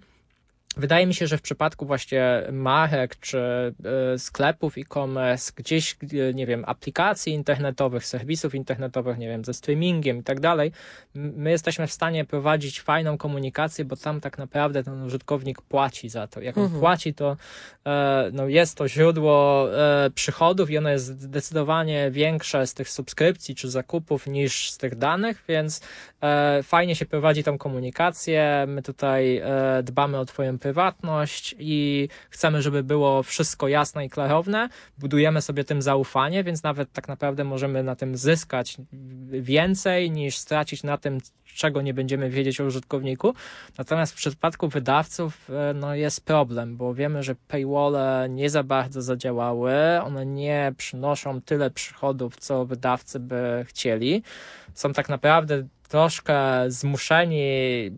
[0.77, 3.75] Wydaje mi się, że w przypadku właśnie marek czy
[4.15, 5.97] y, sklepów e-commerce, gdzieś,
[6.35, 10.73] nie wiem, aplikacji internetowych, serwisów internetowych, nie wiem, ze streamingiem i tak dalej,
[11.15, 16.27] my jesteśmy w stanie prowadzić fajną komunikację, bo tam tak naprawdę ten użytkownik płaci za
[16.27, 16.41] to.
[16.41, 16.81] Jak on mhm.
[16.81, 17.37] płaci, to
[17.87, 23.55] e, no, jest to źródło e, przychodów i ono jest zdecydowanie większe z tych subskrypcji
[23.55, 25.81] czy zakupów niż z tych danych, więc
[26.23, 28.65] e, fajnie się prowadzi tą komunikację.
[28.69, 34.69] My tutaj e, dbamy o Twoją prywatność i chcemy, żeby było wszystko jasne i klarowne.
[34.99, 38.77] Budujemy sobie tym zaufanie, więc nawet tak naprawdę możemy na tym zyskać
[39.31, 41.19] więcej niż stracić na tym,
[41.55, 43.35] czego nie będziemy wiedzieć o użytkowniku.
[43.79, 49.03] Natomiast w przypadku wydawców e, no, jest problem, bo wiemy, że paywalle nie za bardzo
[49.03, 49.73] zadziałały,
[50.05, 54.23] one nie przynoszą tyle przychodów, co wydawcy by chcieli.
[54.75, 56.37] Są tak naprawdę troszkę
[56.69, 57.45] zmuszeni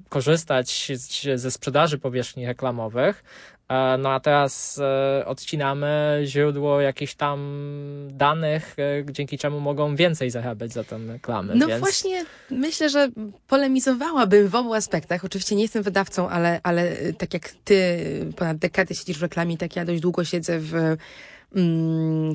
[0.08, 0.92] korzystać
[1.34, 3.24] ze sprzedaży powierzchni reklamowych,
[3.68, 7.38] e, no a teraz e, odcinamy źródło jakichś tam
[8.10, 11.54] danych, e, dzięki czemu mogą więcej zarabiać za tę reklamę.
[11.54, 11.80] No więc...
[11.80, 13.08] właśnie, myślę, że
[13.48, 15.24] polemizowałabym w obu aspektach.
[15.24, 17.98] Oczywiście nie jestem wydawcą, ale, ale tak jak ty
[18.36, 20.96] ponad dekadę siedzisz w reklamie, tak ja dość długo siedzę w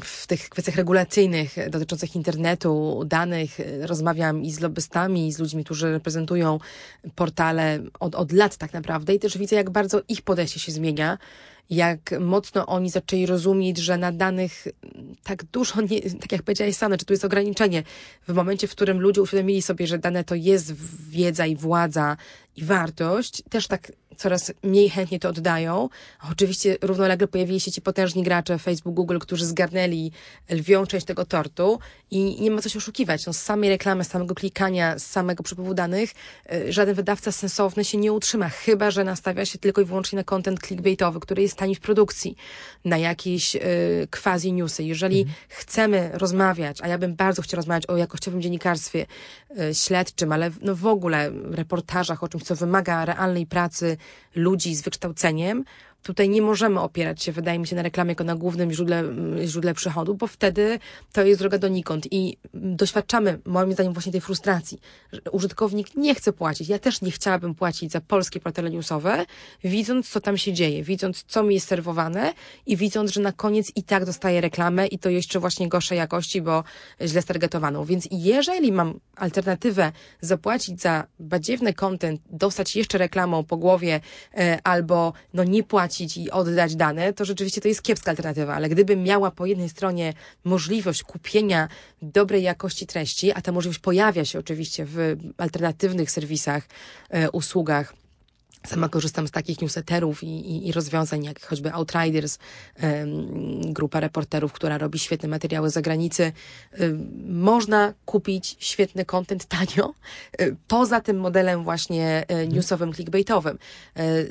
[0.04, 5.92] w tych kwestiach regulacyjnych dotyczących internetu, danych, rozmawiam i z lobbystami, i z ludźmi, którzy
[5.92, 6.60] reprezentują
[7.16, 11.18] portale od, od lat tak naprawdę i też widzę, jak bardzo ich podejście się zmienia
[11.70, 14.68] jak mocno oni zaczęli rozumieć, że na danych
[15.24, 17.84] tak dużo, nie, tak jak powiedziałeś sam, czy tu jest ograniczenie.
[18.28, 20.74] W momencie, w którym ludzie uświadomili sobie, że dane to jest
[21.10, 22.18] wiedza i władza
[22.56, 25.90] i wartość, też tak coraz mniej chętnie to oddają.
[26.32, 30.12] Oczywiście równolegle pojawili się ci potężni gracze Facebook, Google, którzy zgarnęli
[30.50, 31.80] lwią część tego tortu
[32.12, 33.26] i nie ma co się oszukiwać.
[33.26, 36.12] No, z samej reklamy, z samego klikania, z samego przepływu danych
[36.54, 40.24] y, żaden wydawca sensowny się nie utrzyma, chyba że nastawia się tylko i wyłącznie na
[40.24, 42.36] content clickbaitowy, który jest tani w produkcji,
[42.86, 43.60] na jakieś y,
[44.24, 44.84] quasi newsy.
[44.84, 45.38] Jeżeli mhm.
[45.50, 49.06] chcemy rozmawiać, a ja bym bardzo chciała rozmawiać o jakościowym dziennikarstwie
[49.52, 53.98] y, śledczym, ale no w ogóle reportażach, o czymś, co wymaga realnej pracy
[54.36, 55.64] ludzi z wykształceniem,
[56.04, 59.04] Tutaj nie możemy opierać się, wydaje mi się, na reklamie jako na głównym źródle,
[59.46, 60.80] źródle przychodu, bo wtedy
[61.14, 64.80] to jest droga donikąd i doświadczamy, moim zdaniem, właśnie tej frustracji,
[65.32, 66.70] użytkownik nie chce płacić.
[66.70, 69.26] Ja też nie chciałabym płacić za polskie portale newsowe,
[69.64, 72.34] widząc, co tam się dzieje, widząc, co mi jest serwowane
[72.66, 76.42] i widząc, że na koniec i tak dostaję reklamę i to jeszcze właśnie gorszej jakości,
[76.42, 76.64] bo
[77.02, 77.86] źle stargetowaną.
[77.86, 84.00] Więc jeżeli mam alternatywę zapłacić za badziewny content, dostać jeszcze reklamą po głowie
[84.38, 88.56] e, albo no nie płacić zapłacić i oddać dane, to rzeczywiście to jest kiepska alternatywa,
[88.56, 91.68] ale gdybym miała po jednej stronie możliwość kupienia
[92.02, 96.64] dobrej jakości treści, a ta możliwość pojawia się oczywiście w alternatywnych serwisach,
[97.10, 97.94] e, usługach,
[98.68, 102.38] Sama korzystam z takich newsletterów i, i, i rozwiązań, jak choćby Outriders,
[102.84, 106.32] um, grupa reporterów, która robi świetne materiały z zagranicy.
[106.80, 109.94] Um, można kupić świetny content tanio,
[110.68, 112.50] poza tym modelem właśnie mhm.
[112.50, 113.58] newsowym, clickbaitowym.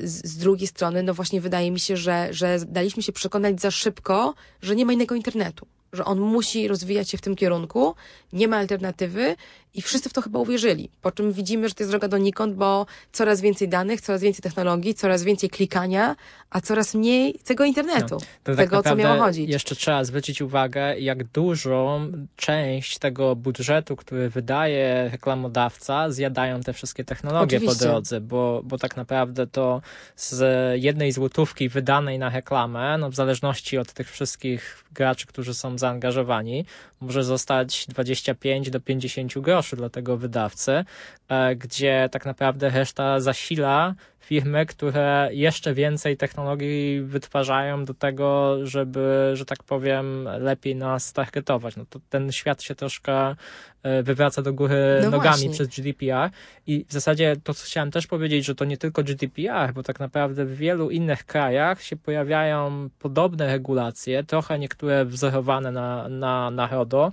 [0.03, 3.71] Z, z, drugiej strony, no właśnie wydaje mi się, że, że daliśmy się przekonać za
[3.71, 7.95] szybko, że nie ma innego internetu że on musi rozwijać się w tym kierunku,
[8.33, 9.35] nie ma alternatywy
[9.73, 10.89] i wszyscy w to chyba uwierzyli.
[11.01, 14.93] Po czym widzimy, że to jest droga donikąd, bo coraz więcej danych, coraz więcej technologii,
[14.93, 16.15] coraz więcej klikania,
[16.49, 19.49] a coraz mniej tego internetu, no, tego, tak co miało chodzić.
[19.49, 27.03] Jeszcze trzeba zwrócić uwagę, jak dużą część tego budżetu, który wydaje reklamodawca, zjadają te wszystkie
[27.03, 27.85] technologie Oczywiście.
[27.85, 29.81] po drodze, bo, bo tak naprawdę to
[30.15, 30.43] z
[30.81, 36.65] jednej złotówki wydanej na reklamę, no w zależności od tych wszystkich graczy, którzy są zaangażowani,
[36.99, 40.85] może zostać 25 do 50 groszy dla tego wydawcy,
[41.29, 43.95] e, gdzie tak naprawdę reszta zasila
[44.29, 51.75] firmy, które jeszcze więcej technologii wytwarzają do tego, żeby, że tak powiem, lepiej nas targetować.
[51.75, 53.35] No to ten świat się troszkę
[53.83, 55.49] e, wywraca do góry no nogami właśnie.
[55.49, 56.29] przez GDPR
[56.67, 59.99] i w zasadzie to, co chciałem też powiedzieć, że to nie tylko GDPR, bo tak
[59.99, 66.67] naprawdę w wielu innych krajach się pojawiają podobne regulacje, trochę niektóre wzorowane na, na, na
[66.67, 67.11] RODO,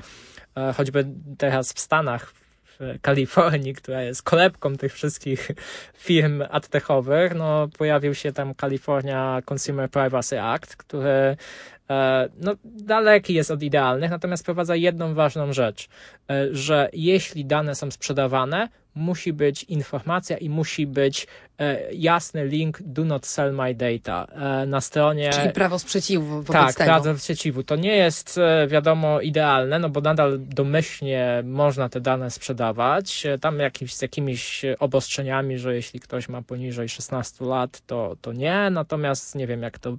[0.56, 1.06] e, choćby
[1.38, 2.45] teraz w Stanach
[2.80, 5.50] w Kalifornii, która jest kolebką tych wszystkich
[5.94, 11.36] firm adtechowych, no pojawił się tam California Consumer Privacy Act, który
[11.90, 15.88] e, no, daleki jest od idealnych, natomiast wprowadza jedną ważną rzecz,
[16.30, 21.26] e, że jeśli dane są sprzedawane, musi być informacja i musi być
[21.58, 25.30] e, jasny link do not sell my data e, na stronie.
[25.30, 26.90] Czyli prawo sprzeciwu wobec tak, tego.
[26.90, 27.62] prawo sprzeciwu.
[27.62, 33.26] To nie jest e, wiadomo idealne, no bo nadal domyślnie można te dane sprzedawać.
[33.26, 38.32] E, tam jakimś, z jakimiś obostrzeniami, że jeśli ktoś ma poniżej 16 lat, to, to
[38.32, 38.70] nie.
[38.70, 39.96] Natomiast nie wiem, jak to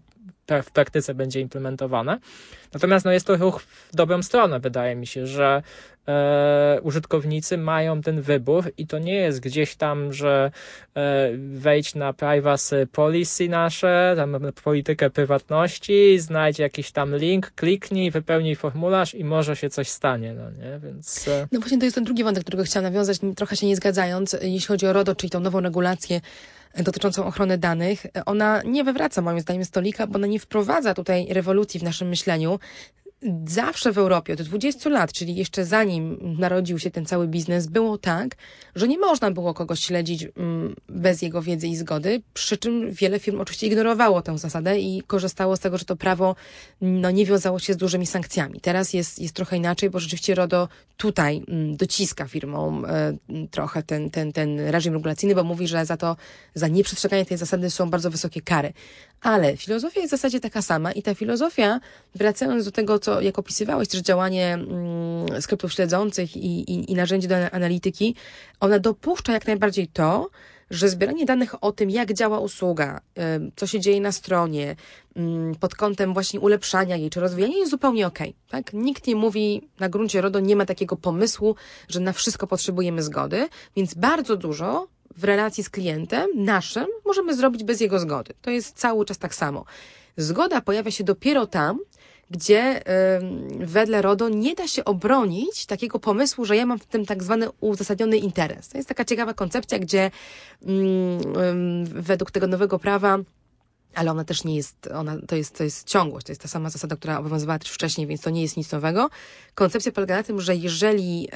[0.64, 2.20] w praktyce będzie implementowane.
[2.74, 5.62] Natomiast no, jest to ruch w dobrą stronę, wydaje mi się, że
[6.08, 10.52] e, użytkownicy mają ten wybór i to nie jest gdzieś tam, że
[10.96, 18.56] e, wejdź na privacy policy nasze, tam politykę prywatności, znajdź jakiś tam link, kliknij, wypełnij
[18.56, 20.80] formularz i może się coś stanie, no nie?
[20.80, 21.28] Więc...
[21.28, 21.48] E...
[21.52, 24.68] No właśnie to jest ten drugi wątek, którego chciałam nawiązać, trochę się nie zgadzając, jeśli
[24.68, 26.22] chodzi o RODO, czyli tą nową regulację
[26.84, 31.80] dotyczącą ochrony danych, ona nie wywraca moim zdaniem stolika, bo ona nie wprowadza tutaj rewolucji
[31.80, 32.60] w naszym myśleniu,
[33.48, 37.98] zawsze w Europie od 20 lat, czyli jeszcze zanim narodził się ten cały biznes, było
[37.98, 38.36] tak,
[38.76, 43.20] że nie można było kogoś śledzić mm, bez jego wiedzy i zgody, przy czym wiele
[43.20, 46.36] firm oczywiście ignorowało tę zasadę i korzystało z tego, że to prawo
[46.82, 48.62] no, nie wiązało się z dużymi sankcjami.
[48.62, 53.14] Teraz jest, jest trochę inaczej, bo rzeczywiście RODO tutaj mm, dociska firmom e,
[53.52, 56.16] trochę ten, ten, ten reżim regulacyjny, bo mówi, że za to,
[56.56, 58.74] za nieprzestrzeganie tej zasady są bardzo wysokie kary.
[59.22, 61.80] Ale filozofia jest w zasadzie taka sama i ta filozofia,
[62.16, 67.28] wracając do tego, co jak opisywałeś, też działanie mm, skryptów śledzących i, i, i narzędzi
[67.28, 68.16] do analityki,
[68.60, 70.30] ona dopuszcza jak najbardziej to,
[70.72, 73.02] że zbieranie danych o tym, jak działa usługa,
[73.56, 74.76] co się dzieje na stronie,
[75.16, 78.20] mm, pod kątem właśnie ulepszania jej czy rozwijania jest zupełnie ok.
[78.50, 78.74] Tak?
[78.74, 81.56] Nikt nie mówi na gruncie RODO, nie ma takiego pomysłu,
[81.90, 87.64] że na wszystko potrzebujemy zgody, więc bardzo dużo w relacji z klientem naszym możemy zrobić
[87.64, 88.34] bez jego zgody.
[88.42, 89.66] To jest cały czas tak samo.
[90.18, 91.80] Zgoda pojawia się dopiero tam,
[92.30, 92.84] gdzie
[93.60, 97.48] wedle RODO nie da się obronić takiego pomysłu, że ja mam w tym tak zwany
[97.60, 98.70] uzasadniony interes.
[98.70, 100.12] To jest taka ciekawa koncepcja, gdzie
[100.62, 103.20] mm, według tego nowego prawa
[103.96, 106.70] ale ona też nie jest, ona, to, jest, to jest ciągłość, to jest ta sama
[106.70, 109.10] zasada, która obowiązywała też wcześniej, więc to nie jest nic nowego.
[109.56, 111.30] Koncepcja polega na tym, że jeżeli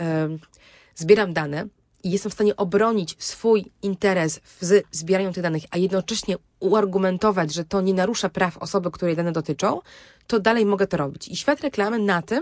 [0.96, 1.68] zbieram dane,
[2.04, 7.66] i jestem w stanie obronić swój interes w zbieraniu tych danych, a jednocześnie uargumentować, że
[7.66, 9.80] to nie narusza praw osoby, której dane dotyczą,
[10.28, 11.28] to dalej mogę to robić.
[11.28, 12.42] I świat reklamy na tym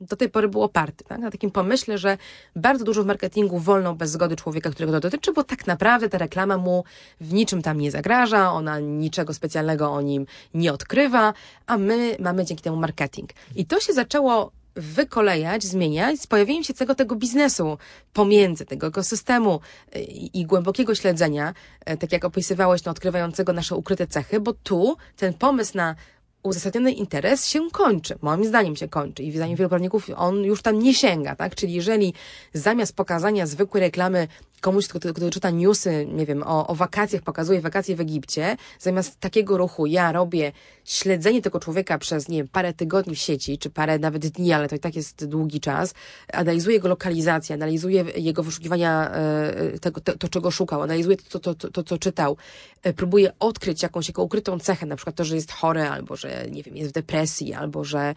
[0.00, 1.18] do tej pory był oparty, tak?
[1.18, 2.18] na takim pomyśle, że
[2.56, 6.18] bardzo dużo w marketingu wolno bez zgody człowieka, którego to dotyczy, bo tak naprawdę ta
[6.18, 6.84] reklama mu
[7.20, 11.34] w niczym tam nie zagraża, ona niczego specjalnego o nim nie odkrywa,
[11.66, 13.30] a my mamy dzięki temu marketing.
[13.56, 17.78] I to się zaczęło wykolejać, zmieniać z pojawieniem się całego tego biznesu
[18.12, 19.60] pomiędzy tego ekosystemu
[19.96, 21.54] i, i głębokiego śledzenia,
[21.90, 25.94] y, tak jak opisywałeś, no, odkrywającego nasze ukryte cechy, bo tu ten pomysł na
[26.42, 28.14] uzasadniony interes się kończy.
[28.22, 31.54] Moim zdaniem się kończy i zdaniem wielu prawników on już tam nie sięga, tak?
[31.54, 32.14] Czyli jeżeli
[32.52, 34.28] zamiast pokazania zwykłej reklamy
[34.60, 39.20] komuś, kto, kto czyta newsy, nie wiem, o, o wakacjach, pokazuje wakacje w Egipcie, zamiast
[39.20, 40.52] takiego ruchu ja robię
[40.84, 44.68] śledzenie tego człowieka przez, nie wiem, parę tygodni w sieci, czy parę nawet dni, ale
[44.68, 45.94] to i tak jest długi czas,
[46.32, 51.54] analizuję jego lokalizację, analizuję jego wyszukiwania, e, tego, to, to czego szukał, analizuję to, to,
[51.54, 52.36] to, to, co czytał,
[52.82, 56.46] e, próbuję odkryć jakąś jego ukrytą cechę, na przykład to, że jest chory, albo że,
[56.50, 58.14] nie wiem, jest w depresji, albo że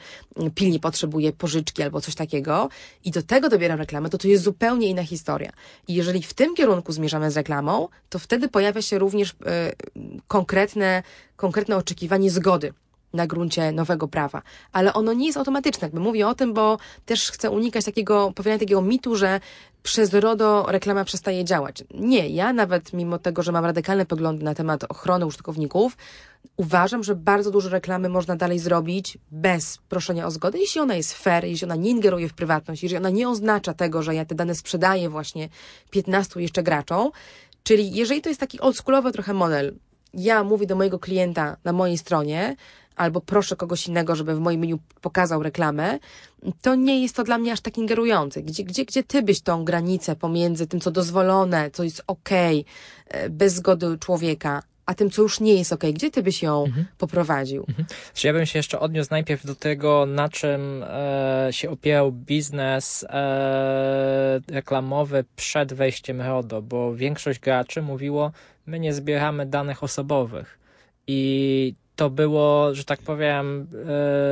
[0.56, 2.70] pilnie potrzebuje pożyczki, albo coś takiego
[3.06, 5.52] i do tego dobieram reklamę, to to jest zupełnie inna historia.
[5.88, 9.36] I jeżeli w tym kierunku zmierzamy z reklamą, to wtedy pojawia się również y,
[10.28, 11.04] konkretne,
[11.36, 12.74] konkretne oczekiwanie zgody
[13.18, 14.42] na gruncie nowego prawa.
[14.72, 15.86] Ale ono nie jest automatyczne.
[15.86, 19.40] Jakby mówię o tym, bo też chcę unikać takiego, powiedzenia takiego mitu, że
[19.84, 21.84] przez RODO reklama przestaje działać.
[21.94, 25.98] Nie, ja nawet mimo tego, że mam radykalne poglądy na temat ochrony użytkowników,
[26.58, 31.14] uważam, że bardzo dużo reklamy można dalej zrobić bez proszenia o zgodę, jeśli ona jest
[31.14, 34.36] fair, jeśli ona nie ingeruje w prywatność, jeżeli ona nie oznacza tego, że ja te
[34.36, 35.50] dane sprzedaję właśnie
[35.90, 37.12] 15 jeszcze graczom.
[37.64, 39.76] Czyli jeżeli to jest taki oldschoolowy trochę model,
[40.14, 42.56] ja mówię do mojego klienta na mojej stronie,
[42.98, 46.00] albo proszę kogoś innego, żeby w moim menu pokazał reklamę,
[46.62, 48.44] to nie jest to dla mnie aż tak ingerujące.
[48.44, 52.66] Gdzie, gdzie, gdzie ty byś tą granicę pomiędzy tym, co dozwolone, co jest okej,
[53.10, 56.66] okay, bez zgody człowieka, a tym, co już nie jest ok, gdzie ty byś ją
[56.66, 56.86] mhm.
[56.98, 57.66] poprowadził?
[57.70, 57.88] Mhm.
[58.24, 64.42] Ja bym się jeszcze odniósł najpierw do tego, na czym e, się opierał biznes e,
[64.52, 68.32] reklamowy przed wejściem RODO, bo większość graczy mówiło,
[68.66, 70.60] my nie zbieramy danych osobowych.
[71.08, 73.68] I to było, że tak powiem,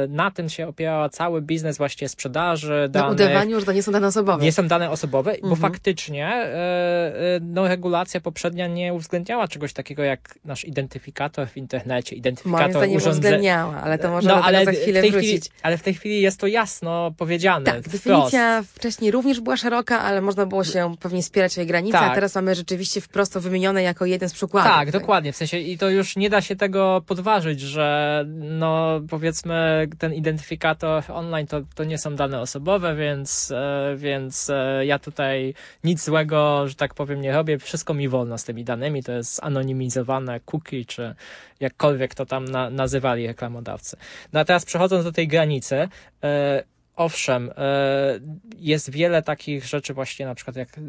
[0.04, 3.20] e, na tym się opierał cały biznes właśnie sprzedaży danych.
[3.20, 4.44] Na udawaniu, że to nie są dane osobowe.
[4.44, 5.50] Nie są dane osobowe, mhm.
[5.50, 11.58] bo faktycznie e, e, no, regulacja poprzednia nie uwzględniała czegoś takiego jak nasz identyfikator w
[11.58, 13.12] internecie, identyfikator Moim zdaniem urządzenia.
[13.12, 15.42] uwzględniała, ale to może no, ale za chwilę wrócić.
[15.42, 17.66] Chwili, ale w tej chwili jest to jasno powiedziane.
[17.66, 21.98] Tak, definicja wcześniej również była szeroka, ale można było się pewnie spierać o jej granice,
[21.98, 22.12] tak.
[22.12, 24.72] a teraz mamy rzeczywiście wprost wymienione jako jeden z przykładów.
[24.72, 29.02] Tak, tak, dokładnie, w sensie i to już nie da się tego podważyć, że no
[29.10, 35.00] powiedzmy ten identyfikator online to, to nie są dane osobowe, więc, e, więc e, ja
[35.00, 37.60] tutaj nic złego, że tak powiem, nie robię.
[37.60, 39.04] Wszystko mi wolno z tymi danymi.
[39.04, 41.16] To jest anonimizowane cookie, czy
[41.60, 43.98] jakkolwiek to tam na, nazywali reklamodawcy.
[44.34, 45.88] No a teraz przechodząc do tej granicy,
[46.24, 46.64] e,
[46.96, 48.20] owszem, e,
[48.58, 50.82] jest wiele takich rzeczy właśnie na przykład jak, e,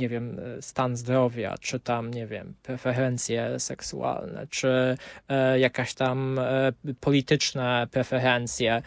[0.00, 4.96] nie wiem, stan zdrowia, czy tam, nie wiem, preferencje seksualne, czy
[5.28, 6.40] e, jakaś tam
[7.00, 8.82] polityczne preferencje,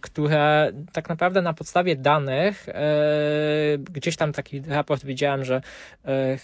[0.00, 2.66] które tak naprawdę na podstawie danych,
[3.92, 5.60] gdzieś tam taki raport widziałem, że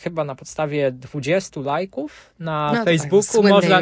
[0.03, 3.81] chyba na podstawie 20 lajków na no, tak, Facebooku tak, można,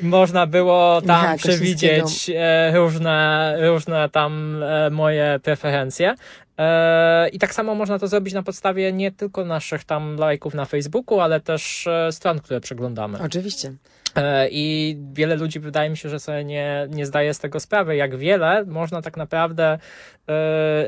[0.00, 2.30] można było tam przewidzieć
[2.72, 6.14] różne, różne tam E, moje preferencje.
[6.58, 10.64] E, I tak samo można to zrobić na podstawie nie tylko naszych tam lajków na
[10.64, 13.18] Facebooku, ale też e, stron, które przeglądamy.
[13.22, 13.72] Oczywiście.
[14.50, 18.16] I wiele ludzi wydaje mi się, że sobie nie, nie zdaje z tego sprawy, jak
[18.16, 19.78] wiele można tak naprawdę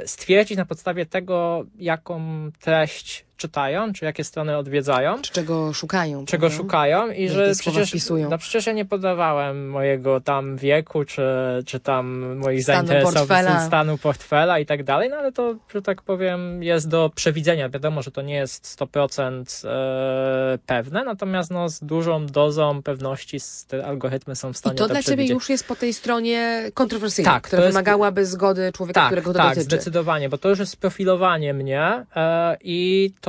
[0.07, 2.21] stwierdzić na podstawie tego, jaką
[2.61, 5.23] treść czytają, czy jakie strony odwiedzają.
[5.23, 6.27] Czy czego szukają.
[6.27, 6.57] Czego prawda?
[6.57, 8.31] szukają i że przecież, wpisują.
[8.31, 11.23] no przecież ja nie podawałem mojego tam wieku, czy,
[11.67, 13.67] czy tam moich stanu zainteresowań, portfela.
[13.67, 17.69] stanu portfela i tak dalej, no ale to że tak powiem, jest do przewidzenia.
[17.69, 23.87] Wiadomo, że to nie jest 100% e, pewne, natomiast no, z dużą dozą pewności te
[23.87, 25.27] algorytmy są w stanie I to, to dla przewidzieć.
[25.29, 29.33] ciebie już jest po tej stronie kontrowersyjnej, Tak, która jest- wymagałaby zgody człowieka, tak, którego
[29.33, 29.65] to tak, dotyczy.
[29.65, 33.28] zdecydowanie, bo to już jest profilowanie mnie e, i to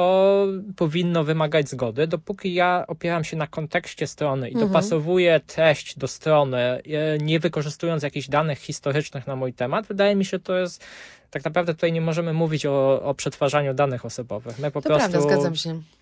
[0.75, 2.07] powinno wymagać zgody.
[2.07, 4.67] Dopóki ja opieram się na kontekście strony i Mhm.
[4.67, 6.81] dopasowuję treść do strony, e,
[7.17, 10.85] nie wykorzystując jakichś danych historycznych na mój temat, wydaje mi się, że to jest
[11.31, 14.59] tak naprawdę tutaj nie możemy mówić o, o przetwarzaniu danych osobowych.
[14.59, 15.49] My po To prostu prawda,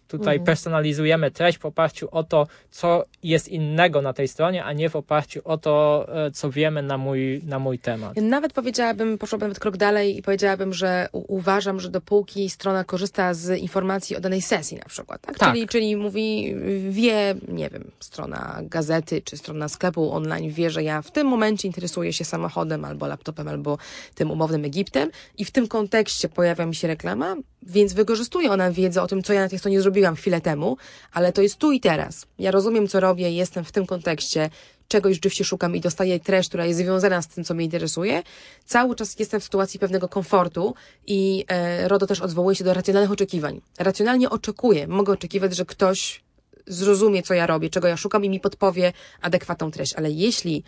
[0.07, 0.45] tutaj Mhm.
[0.45, 4.95] personalizujemy treść w oparciu o to, co jest innego na tej stronie, a nie w
[4.95, 8.15] oparciu o to, e, co wiemy na mój, na mój temat.
[8.21, 13.59] Nawet powiedziałabym, poszłabym nawet krok dalej i powiedziałabym, że uważam, że dopóki strona korzysta z
[13.59, 15.37] informacji o danej sesji na przykład, tak?
[15.39, 15.53] Tak.
[15.53, 16.55] Czyli, czyli mówi,
[16.89, 21.67] wie, nie wiem, strona gazety czy strona sklepu online wie, że ja w tym momencie
[21.67, 23.77] interesuję się samochodem albo laptopem, albo
[24.15, 29.01] tym umownym Egiptem i w tym kontekście pojawia mi się reklama, więc wykorzystuje ona wiedzę
[29.01, 30.77] o tym, co ja na tej stronie zrobiłam chwilę temu,
[31.13, 32.25] ale to jest tu i teraz.
[32.39, 34.49] Ja rozumiem, co robię, jestem w tym kontekście,
[34.87, 38.23] czegoś rzeczywiście szukam i dostaję treść, która jest związana z tym, co mnie interesuje,
[38.65, 40.73] cały czas jestem w sytuacji pewnego komfortu
[41.07, 43.61] i e, RODO też odwołuje się do racjonalnych oczekiwań.
[43.79, 46.23] Racjonalnie oczekuję, mogę oczekiwać, że ktoś
[46.67, 49.93] zrozumie, co ja robię, czego ja szukam i mi podpowie adekwatną treść.
[49.93, 50.63] Ale jeśli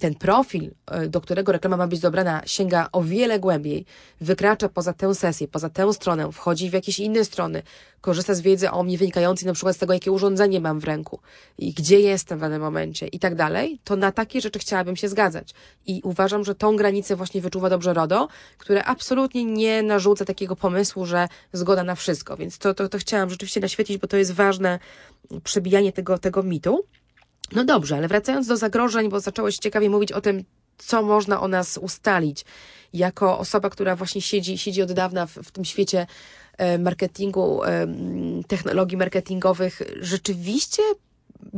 [0.00, 3.86] ten profil, e, do którego reklama ma być dobrana, sięga o wiele głębiej,
[4.20, 7.62] wykracza poza tę sesję, poza tę stronę, wchodzi w jakieś inne strony,
[8.00, 11.20] korzysta z wiedzy o mnie wynikającej na przykład z tego, jakie urządzenie mam w ręku
[11.58, 15.08] i gdzie jestem w danym momencie i tak dalej, to na takie rzeczy chciałabym się
[15.08, 15.54] zgadzać.
[15.86, 18.28] I uważam, że tą granicę właśnie wyczuwa dobrze RODO,
[18.58, 22.36] które absolutnie nie narzuca takiego pomysłu, że zgoda na wszystko.
[22.36, 24.78] Więc to, to, to chciałam rzeczywiście naświetlić, bo to jest ważne
[25.44, 26.84] przebijanie tego, tego mitu.
[27.52, 30.44] No dobrze, ale wracając do zagrożeń, bo zacząłeś ciekawie mówić o tym,
[30.78, 32.44] co można o nas ustalić.
[32.92, 36.06] Jako osoba, która właśnie siedzi, siedzi od dawna w, w tym świecie
[36.58, 37.86] e, marketingu, e,
[38.48, 40.82] technologii marketingowych, rzeczywiście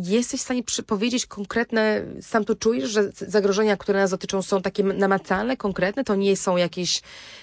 [0.05, 4.83] jesteś w stanie powiedzieć konkretne, sam to czujesz, że zagrożenia, które nas dotyczą są takie
[4.83, 7.03] namacalne, konkretne, to nie są jakieś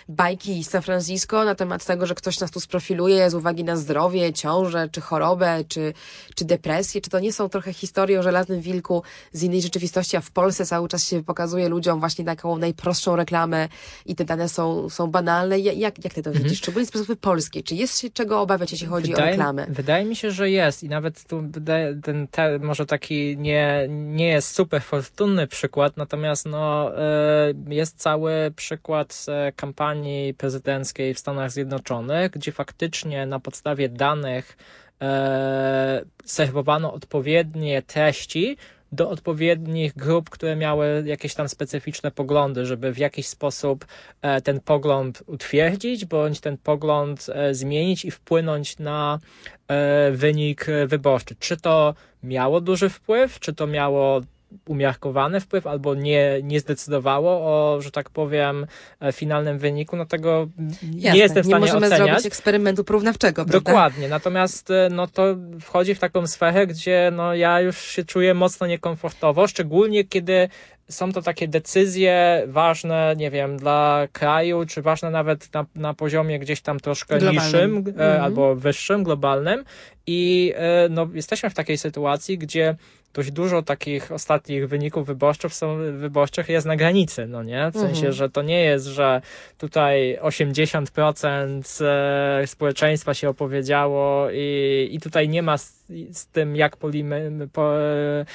[0.09, 3.75] bajki z San Francisco na temat tego, że ktoś nas tu sprofiluje z uwagi na
[3.77, 5.93] zdrowie, ciążę, czy chorobę, czy,
[6.35, 10.21] czy depresję, czy to nie są trochę historie o żelaznym wilku z innej rzeczywistości, a
[10.21, 13.67] w Polsce cały czas się pokazuje ludziom właśnie taką najprostszą reklamę
[14.05, 15.59] i te dane są, są banalne.
[15.59, 16.57] Ja- Jak, jak ty to widzisz?
[16.57, 17.63] Szczególnie z perspektywy polskiej.
[17.63, 19.65] Czy jest się czego obawiać, jeśli chodzi o reklamę?
[19.69, 24.27] Wydaje mi się, że jest i nawet tu wydaje, ten te, może taki nie, nie
[24.27, 29.25] jest super fortunny przykład, natomiast no, e, jest cały przykład
[29.55, 34.57] kampanii prezydenckiej w Stanach Zjednoczonych, gdzie faktycznie na podstawie danych
[35.01, 38.57] e, serwowano odpowiednie treści
[38.91, 43.85] do odpowiednich grup, które miały jakieś tam specyficzne poglądy, żeby w jakiś sposób
[44.21, 49.19] e, ten pogląd utwierdzić, bądź ten pogląd e, zmienić i wpłynąć na
[49.67, 51.35] e, wynik wyborczy.
[51.39, 54.21] Czy to miało duży wpływ, czy to miało
[54.67, 58.67] umiarkowany wpływ, albo nie, nie zdecydowało o, że tak powiem,
[59.01, 60.47] e, finalnym wyniku, no tego
[60.93, 62.07] Jasne, nie jestem w stanie nie możemy oceniać.
[62.09, 63.59] zrobić eksperymentu porównawczego, prawda?
[63.71, 65.23] Dokładnie, natomiast e, no to
[65.61, 70.49] wchodzi w taką sferę, gdzie no ja już się czuję mocno niekomfortowo, szczególnie kiedy
[70.89, 76.39] są to takie decyzje ważne, nie wiem, dla kraju, czy ważne nawet na, na poziomie
[76.39, 77.43] gdzieś tam troszkę Globalnym.
[77.43, 78.21] niższym e, Mhm.
[78.23, 79.63] albo wyższym, globalnym
[80.07, 80.53] i
[80.89, 82.75] no, jesteśmy w takiej sytuacji, gdzie
[83.13, 87.69] dość dużo takich ostatnich wyników wyborczych, są, wyborczych jest na granicy, no nie?
[87.71, 88.13] W sensie, Mhm.
[88.13, 89.21] że to nie jest, że
[89.57, 96.77] tutaj 80% e, społeczeństwa się opowiedziało i, i tutaj nie ma z, z tym, jak
[96.77, 97.71] polimy, po,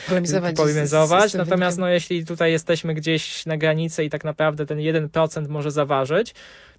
[0.08, 0.54] Polemizować.
[0.54, 1.24] z- polemizować.
[1.24, 1.80] z- z tym Natomiast wynikiem.
[1.80, 6.34] no, jeśli tutaj jesteśmy gdzieś na granicy i tak naprawdę ten 1% może zaważyć,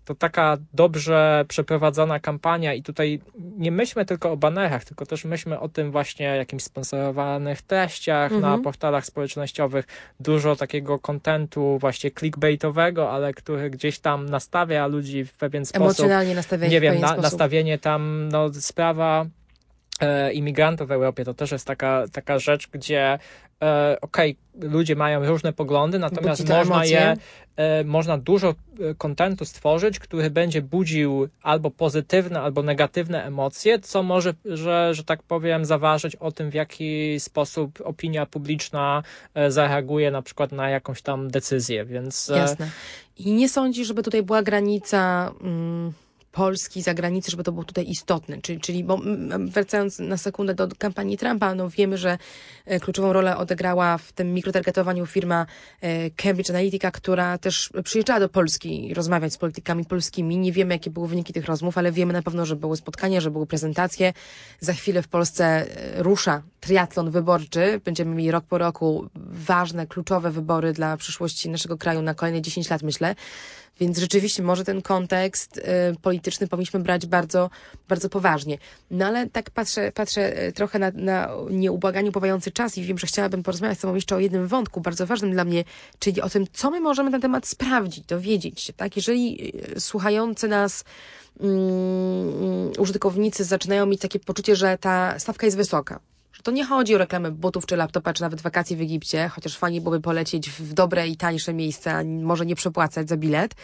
[0.06, 3.22] to taka dobrze przeprowadzona kampania i tutaj
[3.58, 8.38] nie myślmy tylko o banerach, tylko też myślmy o tym właśnie jakimś sponsorowanych treściach na
[8.38, 8.62] Mhm.
[8.62, 9.86] portalach społecznościowych,
[10.20, 15.82] dużo takiego kontentu właśnie clickbaitowego, ale który gdzieś tam nastawia ludzi w pewien sposób.
[15.86, 19.26] Emocjonalnie nastawienie nie wiem, na, nastawienie tam, no sprawa
[20.02, 23.20] e, imigrantów w Europie to też jest taka, taka rzecz, gdzie
[23.62, 26.98] e, okej, ludzie mają różne poglądy, natomiast Budzi można emocje.
[26.98, 27.18] je,
[27.56, 34.04] e, można dużo e, kontentu stworzyć, który będzie budził albo pozytywne, albo negatywne emocje, co
[34.04, 39.04] może, że, że tak powiem, zaważyć o tym, w jaki sposób opinia publiczna
[39.34, 42.70] e, zareaguje na przykład na jakąś tam decyzję, więc e, Jasne.
[43.18, 45.94] I nie sądzisz, żeby tutaj była granica mm,
[46.36, 48.42] Polski za granicę, żeby to było tutaj istotne.
[48.42, 49.00] Czyli, czyli bo,
[49.40, 52.18] wracając na sekundę do kampanii Trumpa, no wiemy, że
[52.66, 55.46] e, kluczową rolę odegrała w tym mikrotargetowaniu firma
[55.82, 60.38] e, Cambridge Analytica, która też przyjeżdżała do Polski rozmawiać z politykami polskimi.
[60.38, 63.32] Nie wiemy, jakie były wyniki tych rozmów, ale wiemy na pewno, że były spotkania, że
[63.32, 64.14] były prezentacje.
[64.60, 67.82] Za chwilę w Polsce e, rusza triatlon wyborczy.
[67.86, 72.70] Będziemy mieli rok po roku ważne, kluczowe wybory dla przyszłości naszego kraju na kolejne 10
[72.70, 73.16] lat, myślę.
[73.80, 75.62] Więc rzeczywiście może ten kontekst y,
[76.02, 77.50] polityczny powinniśmy brać bardzo,
[77.90, 78.58] bardzo poważnie.
[78.92, 83.08] No ale tak patrzę, patrzę y, trochę na, na nieubłaganie upływający czas i wiem, że
[83.08, 85.64] chciałabym porozmawiać z Tobą jeszcze o jednym wątku, bardzo ważnym dla mnie,
[86.00, 88.96] czyli o tym, co my możemy na temat sprawdzić, dowiedzieć się, tak?
[88.96, 90.84] Jeżeli y, słuchający nas
[91.40, 96.00] um, użytkownicy zaczynają mieć takie poczucie, że ta stawka jest wysoka,
[96.46, 99.82] to nie chodzi o reklamę butów czy laptopa, czy nawet wakacji w Egipcie, chociaż fajnie
[99.82, 103.56] byłoby polecieć w dobre i tańsze miejsca, może nie przepłacać za bilet,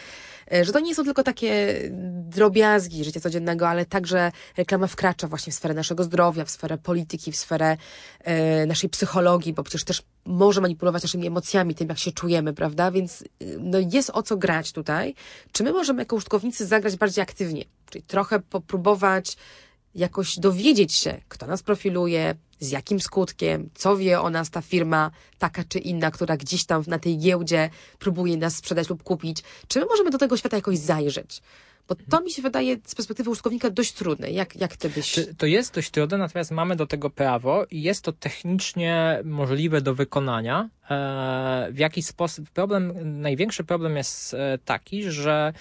[0.53, 1.75] e, że to nie są tylko takie
[2.11, 7.31] drobiazgi życia codziennego, ale także reklama wkracza właśnie w sferę naszego zdrowia, w sferę polityki,
[7.31, 7.77] w sferę
[8.19, 12.91] e, naszej psychologii, bo przecież też może manipulować naszymi emocjami, tym jak się czujemy, prawda?
[12.91, 13.25] Więc e,
[13.59, 15.15] no, jest o co grać tutaj.
[15.51, 17.65] Czy my możemy jako użytkownicy zagrać bardziej aktywnie?
[17.89, 19.37] Czyli trochę popróbować
[19.95, 25.11] jakoś dowiedzieć się, kto nas profiluje, z jakim skutkiem, co wie o nas ta firma,
[25.39, 29.43] taka czy inna, która gdzieś tam na tej giełdzie próbuje nas sprzedać lub kupić.
[29.67, 31.41] Czy my możemy do tego świata jakoś zajrzeć?
[31.87, 34.31] Bo to mi się wydaje z perspektywy użytkownika dość trudne.
[34.31, 35.19] Jak, jak ty byś...
[35.37, 39.95] To jest dość trudne, natomiast mamy do tego prawo i jest to technicznie możliwe do
[39.95, 40.69] wykonania.
[40.89, 42.49] E, w jaki sposób?
[42.49, 45.53] Problem, największy problem jest e, taki, że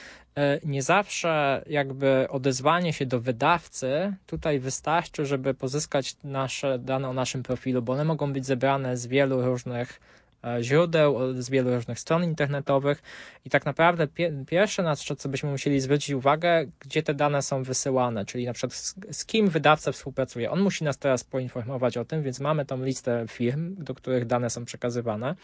[0.64, 7.42] nie zawsze jakby odezwanie się do wydawcy tutaj wystarczy, żeby pozyskać nasze dane o naszym
[7.42, 10.19] profilu, bo one mogą być zebrane z wielu różnych e,
[10.60, 13.02] źródeł, z wielu różnych stron internetowych
[13.44, 14.06] i tak naprawdę
[14.46, 18.72] pierwsze, na co byśmy musieli zwrócić uwagę, gdzie te dane są wysyłane, czyli na przykład
[18.72, 20.50] z, z kim wydawca współpracuje.
[20.50, 24.50] On musi nas teraz poinformować o tym, więc mamy tą listę firm, do których dane
[24.50, 25.34] są przekazywane.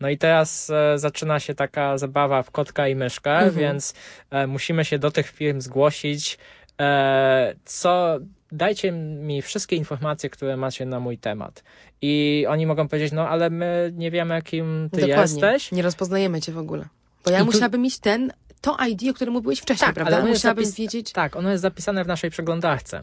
[0.00, 3.54] No i teraz e, zaczyna się taka zabawa w kotka i myszkę, mhm.
[3.54, 3.94] więc
[4.30, 6.38] e, musimy się do tych firm zgłosić.
[6.80, 8.18] E, co
[8.52, 11.62] dajcie mi wszystkie informacje, które macie na mój temat.
[12.02, 15.22] I oni mogą powiedzieć, no ale my nie wiemy, kim ty Dokładnie.
[15.22, 15.72] jesteś.
[15.72, 16.88] Nie rozpoznajemy cię w ogóle.
[17.24, 17.84] Bo ja I musiałabym tu...
[17.84, 20.16] mieć ten, to ID, o którym mówiłeś wcześniej, tak, prawda?
[20.16, 20.76] Ale musiałabym zapis...
[20.76, 21.12] wiedzieć.
[21.12, 23.00] Tak, ono jest zapisane w naszej przeglądarce.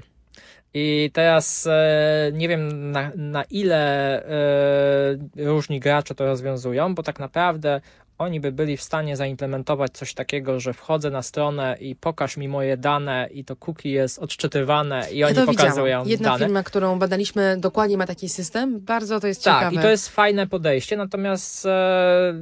[0.77, 7.19] I teraz e, nie wiem na, na ile e, różni gracze to rozwiązują, bo tak
[7.19, 7.81] naprawdę
[8.17, 12.47] oni by byli w stanie zaimplementować coś takiego, że wchodzę na stronę i pokaż mi
[12.47, 16.07] moje dane i to cookie jest odczytywane i oni ja pokazują widziałam.
[16.07, 16.45] Jedna dane.
[16.45, 18.79] firma, którą badaliśmy, dokładnie ma taki system.
[18.79, 19.75] Bardzo to jest tak, ciekawe.
[19.75, 22.33] Tak, i to jest fajne podejście, natomiast e,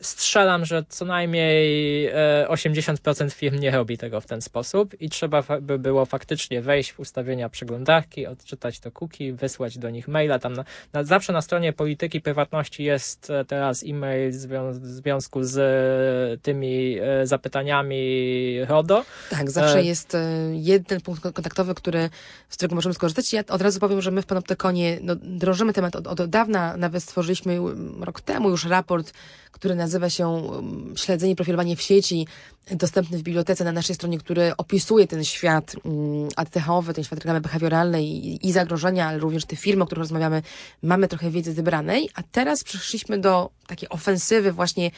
[0.00, 2.10] strzelam, że co najmniej
[2.48, 6.92] 80% e, firm nie robi tego w ten sposób i trzeba by było faktycznie wejść
[6.92, 10.38] w ustawienia przeglądarki, odczytać to cookie, wysłać do nich maila.
[10.38, 14.32] Tam na, na, zawsze na stronie polityki prywatności jest e, teraz e-mail
[14.72, 19.04] w związku z e, tymi zapytaniami RODO.
[19.30, 20.16] Tak, zawsze jest
[20.52, 22.10] jeden punkt kontaktowy, który,
[22.48, 23.32] z którego możemy skorzystać.
[23.32, 27.02] Ja od razu powiem, że my w Panoptykonie no, drążymy temat od, od dawna, nawet
[27.02, 27.58] stworzyliśmy
[28.00, 29.12] rok temu już raport,
[29.56, 32.26] który nazywa się um, Śledzenie profilowanie w sieci,
[32.70, 37.40] dostępny w bibliotece na naszej stronie, który opisuje ten świat um, ATH-owy, ten świat reklamy
[37.40, 40.42] behawioralnej i zagrożenia, ale również te firmy, o których rozmawiamy,
[40.82, 44.90] mamy trochę wiedzy zebranej, a teraz przeszliśmy do takiej ofensywy właśnie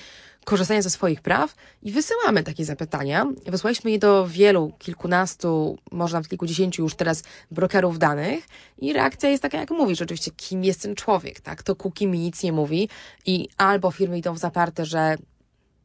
[0.48, 3.26] korzystania ze swoich praw i wysyłamy takie zapytania.
[3.46, 8.46] Wysłaliśmy je do wielu, kilkunastu, może nawet kilkudziesięciu już teraz brokerów danych
[8.78, 11.62] i reakcja jest taka, jak mówisz, oczywiście, kim jest ten człowiek, tak?
[11.62, 12.88] To cookie mi nic nie mówi
[13.26, 15.16] i albo firmy idą w zaparte, że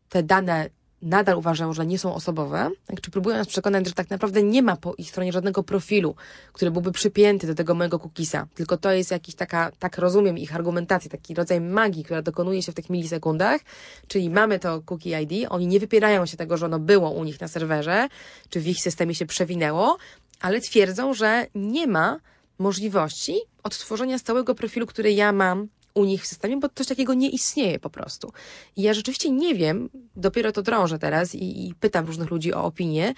[0.10, 0.70] te dane
[1.04, 2.70] nadal uważają, że nie są osobowe,
[3.02, 6.16] czy próbują nas przekonać, że tak naprawdę nie ma po ich stronie żadnego profilu,
[6.54, 10.56] który byłby przypięty do tego mojego cookiesa, tylko to jest jakiś taka, tak rozumiem ich
[10.56, 13.62] argumentację, taki rodzaj magii, która dokonuje się w tych milisekundach,
[14.08, 17.42] czyli mamy to cookie ID, oni nie wypierają się tego, że ono było u nich
[17.42, 18.08] na serwerze,
[18.50, 19.98] czy w ich systemie się przewinęło,
[20.42, 22.20] ale twierdzą, że nie ma
[22.60, 27.30] możliwości odtworzenia stałego profilu, który ja mam u nich w systemie, bo coś takiego nie
[27.30, 28.32] istnieje po prostu.
[28.76, 32.64] I ja rzeczywiście nie wiem, dopiero to drążę teraz i, i pytam różnych ludzi o
[32.64, 33.14] opinię,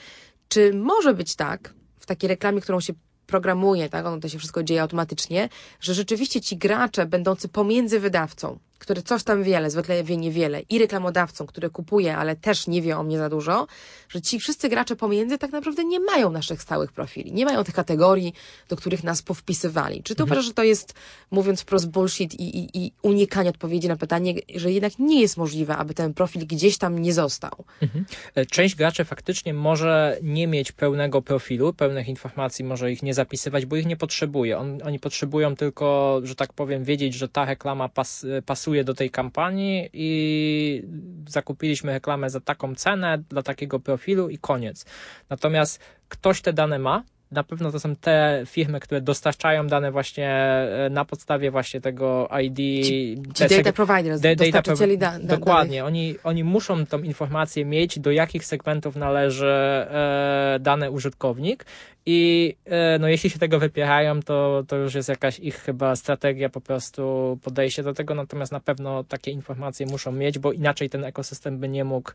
[0.48, 2.94] czy może być tak, w takiej reklamie, którą się
[3.28, 5.50] programuje, tak, ono to się wszystko dzieje automatycznie,
[5.80, 10.62] że rzeczywiście ci gracze będący pomiędzy wydawcą który coś tam wie, ale zwykle wie niewiele,
[10.70, 13.68] i reklamodawcą, który kupuje, ale też nie wie o mnie za dużo,
[14.10, 17.76] że ci wszyscy gracze pomiędzy tak naprawdę nie mają naszych stałych profili, nie mają tych
[17.76, 18.34] kategorii,
[18.70, 20.04] do których nas powpisywali.
[20.04, 20.28] Czy ty mhm.
[20.28, 20.94] uważasz, że to jest,
[21.32, 25.78] mówiąc wprost, bullshit i, i, i unikanie odpowiedzi na pytanie, że jednak nie jest możliwe,
[25.78, 27.52] aby ten profil gdzieś tam nie został?
[27.82, 28.06] Mhm.
[28.36, 33.66] E, część graczy faktycznie może nie mieć pełnego profilu, pełnych informacji, może ich nie zapisywać,
[33.66, 34.58] bo ich nie potrzebuje.
[34.58, 38.94] On, oni potrzebują tylko, że tak powiem, wiedzieć, że ta reklama pas, pasuje pasuje do
[38.94, 40.84] tej kampanii i
[41.28, 44.86] zakupiliśmy reklamę za taką cenę dla takiego profilu i koniec.
[45.30, 50.30] Natomiast ktoś te dane ma, na pewno to są te firmy, które dostarczają dane właśnie
[50.30, 52.58] e, na podstawie właśnie tego ID.
[52.58, 55.86] Ci, ci data providers, da, dostarczycieli da, da, Dokładnie.
[55.86, 61.66] Oni, oni muszą tą informację mieć, do jakich segmentów należy e, dany użytkownik
[62.06, 66.50] i e, no, jeśli się tego wypierają, to, to już jest jakaś ich chyba strategia,
[66.50, 71.04] po prostu podejście do tego, natomiast na pewno takie informacje muszą mieć, bo inaczej ten
[71.04, 72.12] ekosystem by nie mógł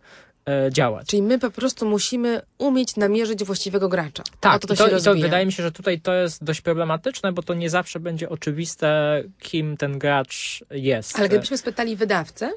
[0.47, 1.07] e, działać.
[1.07, 4.23] Czyli my po prostu musimy umieć namierzyć właściwego gracza.
[4.41, 7.43] Tak, to, to, to, to wydaje mi się, że tutaj to jest dość problematyczne, bo
[7.43, 11.19] to nie zawsze będzie oczywiste, kim ten gracz jest.
[11.19, 12.51] Ale gdybyśmy spytali wydawcę,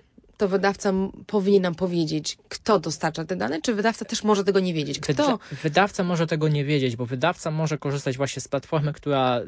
[0.43, 0.93] to wydawca
[1.27, 4.99] powinien nam powiedzieć, kto dostarcza te dane, czy wydawca też może tego nie wiedzieć?
[4.99, 5.39] Kto?
[5.63, 9.41] Wydawca może tego nie wiedzieć, bo wydawca może korzystać właśnie z platformy, która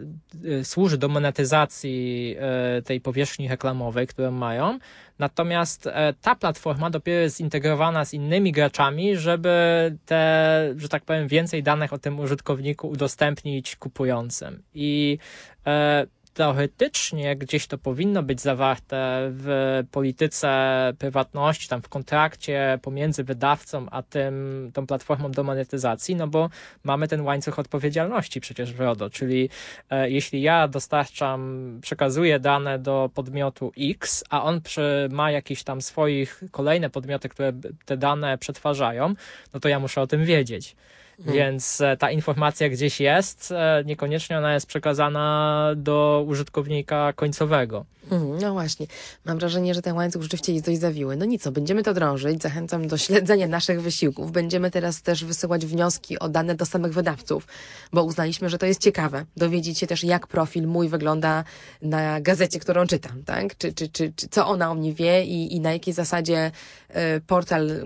[0.46, 2.36] y, służy do monetyzacji
[2.80, 4.80] y, tej powierzchni reklamowej, którą mają.
[5.20, 9.52] Natomiast e, ta platforma dopiero jest zintegrowana z innymi graczami, żeby
[10.06, 14.64] te, że tak powiem, więcej danych o tym użytkowniku udostępnić kupującym.
[14.74, 15.18] I
[15.66, 23.88] e, teoretycznie gdzieś to powinno być zawarte w polityce prywatności, tam w kontrakcie pomiędzy wydawcą
[23.92, 26.50] a tym, tą platformą do monetyzacji, no bo
[26.84, 29.50] mamy ten łańcuch odpowiedzialności przecież w RODO, czyli
[29.90, 35.82] e, jeśli ja dostarczam, przekazuję dane do podmiotu X, a on przy, ma jakieś tam
[35.82, 37.54] swoich kolejne podmioty, które
[37.86, 39.14] te dane przetwarzają,
[39.54, 40.76] no to ja muszę o tym wiedzieć.
[41.18, 41.34] Hmm.
[41.34, 47.86] Więc e, ta informacja gdzieś jest, e, niekoniecznie ona jest przekazana do użytkownika końcowego.
[48.12, 48.88] Mhm, no właśnie.
[49.26, 51.16] Mam wrażenie, że ten łańcuch rzeczywiście jest dość zawiły.
[51.16, 52.42] No nic, będziemy to drążyć.
[52.42, 54.32] Zachęcam do śledzenia naszych wysiłków.
[54.32, 57.48] Będziemy teraz też wysyłać wnioski o dane do samych wydawców,
[57.94, 59.26] bo uznaliśmy, że to jest ciekawe.
[59.38, 61.44] Dowiedzieć się też, jak profil mój wygląda
[61.82, 63.58] na gazecie, którą czytam, tak?
[63.58, 66.52] Czy, czy, czy, czy co ona o mnie wie i, i na jakiej zasadzie
[67.28, 67.84] portal, y,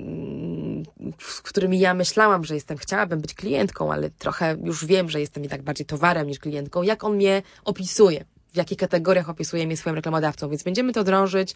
[1.17, 5.43] w którym ja myślałam, że jestem, chciałabym być klientką, ale trochę już wiem, że jestem
[5.43, 9.95] jednak bardziej towarem niż klientką, jak on mnie opisuje w jakich kategoriach opisuje mnie swoim
[9.95, 11.55] reklamodawcą, więc będziemy to drążyć,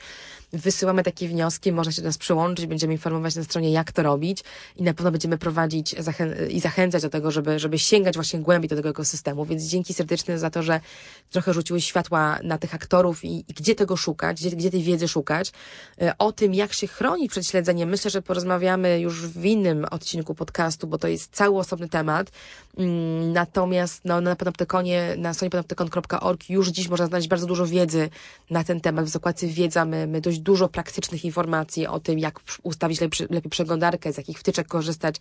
[0.53, 4.43] wysyłamy takie wnioski, można się do nas przyłączyć, będziemy informować na stronie, jak to robić
[4.75, 5.95] i na pewno będziemy prowadzić
[6.49, 10.39] i zachęcać do tego, żeby, żeby sięgać właśnie głębiej do tego ekosystemu, więc dzięki serdeczne
[10.39, 10.79] za to, że
[11.31, 15.07] trochę rzuciły światła na tych aktorów i, i gdzie tego szukać, gdzie, gdzie tej wiedzy
[15.07, 15.51] szukać.
[16.01, 20.35] E, o tym, jak się chronić przed śledzeniem, myślę, że porozmawiamy już w innym odcinku
[20.35, 22.31] podcastu, bo to jest cały osobny temat,
[23.33, 28.09] natomiast no, na Panoptykonie, na stronie panoptykon.org już dziś można znaleźć bardzo dużo wiedzy
[28.49, 29.05] na ten temat.
[29.05, 34.13] W zakładce wiedza mamy dość dużo praktycznych informacji o tym, jak ustawić lepiej, lepiej przeglądarkę,
[34.13, 35.15] z jakich wtyczek korzystać.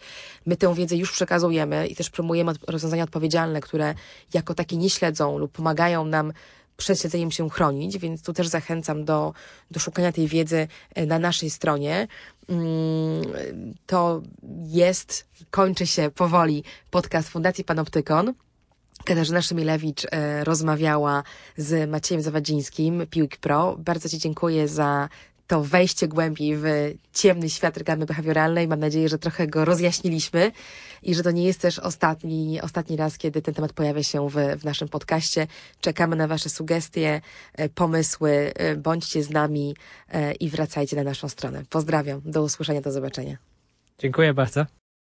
[0.46, 3.94] My tę wiedzę już przekazujemy i też promujemy rozwiązania odpowiedzialne, które
[4.34, 6.32] jako takie nie śledzą lub pomagają nam
[6.76, 9.32] przed śledzeniem się chronić, więc tu też zachęcam do,
[9.70, 12.08] do szukania tej wiedzy e, na naszej stronie.
[12.48, 14.22] Mm, to
[14.66, 18.34] jest, kończy się powoli podcast Fundacji Panoptykon.
[19.04, 21.22] Katarzyna Szymilewicz e, rozmawiała
[21.56, 23.76] z Maciejem Zawadzińskim, Piłk Pro.
[23.78, 25.08] Bardzo Ci dziękuję za
[25.52, 26.64] to wejście głębiej w
[27.12, 28.68] ciemny świat reklamy behawioralnej.
[28.68, 30.52] Mam nadzieję, że trochę go rozjaśniliśmy
[31.02, 34.34] i że to nie jest też ostatni, ostatni raz, kiedy ten temat pojawia się w,
[34.34, 35.46] w naszym podcaście.
[35.80, 37.20] Czekamy na Wasze sugestie,
[37.54, 38.52] e, pomysły.
[38.54, 39.76] E, bądźcie z nami
[40.40, 41.62] i wracajcie na naszą stronę.
[41.70, 42.20] Pozdrawiam.
[42.24, 43.36] Do usłyszenia, do zobaczenia.
[43.98, 44.81] Dziękuję bardzo.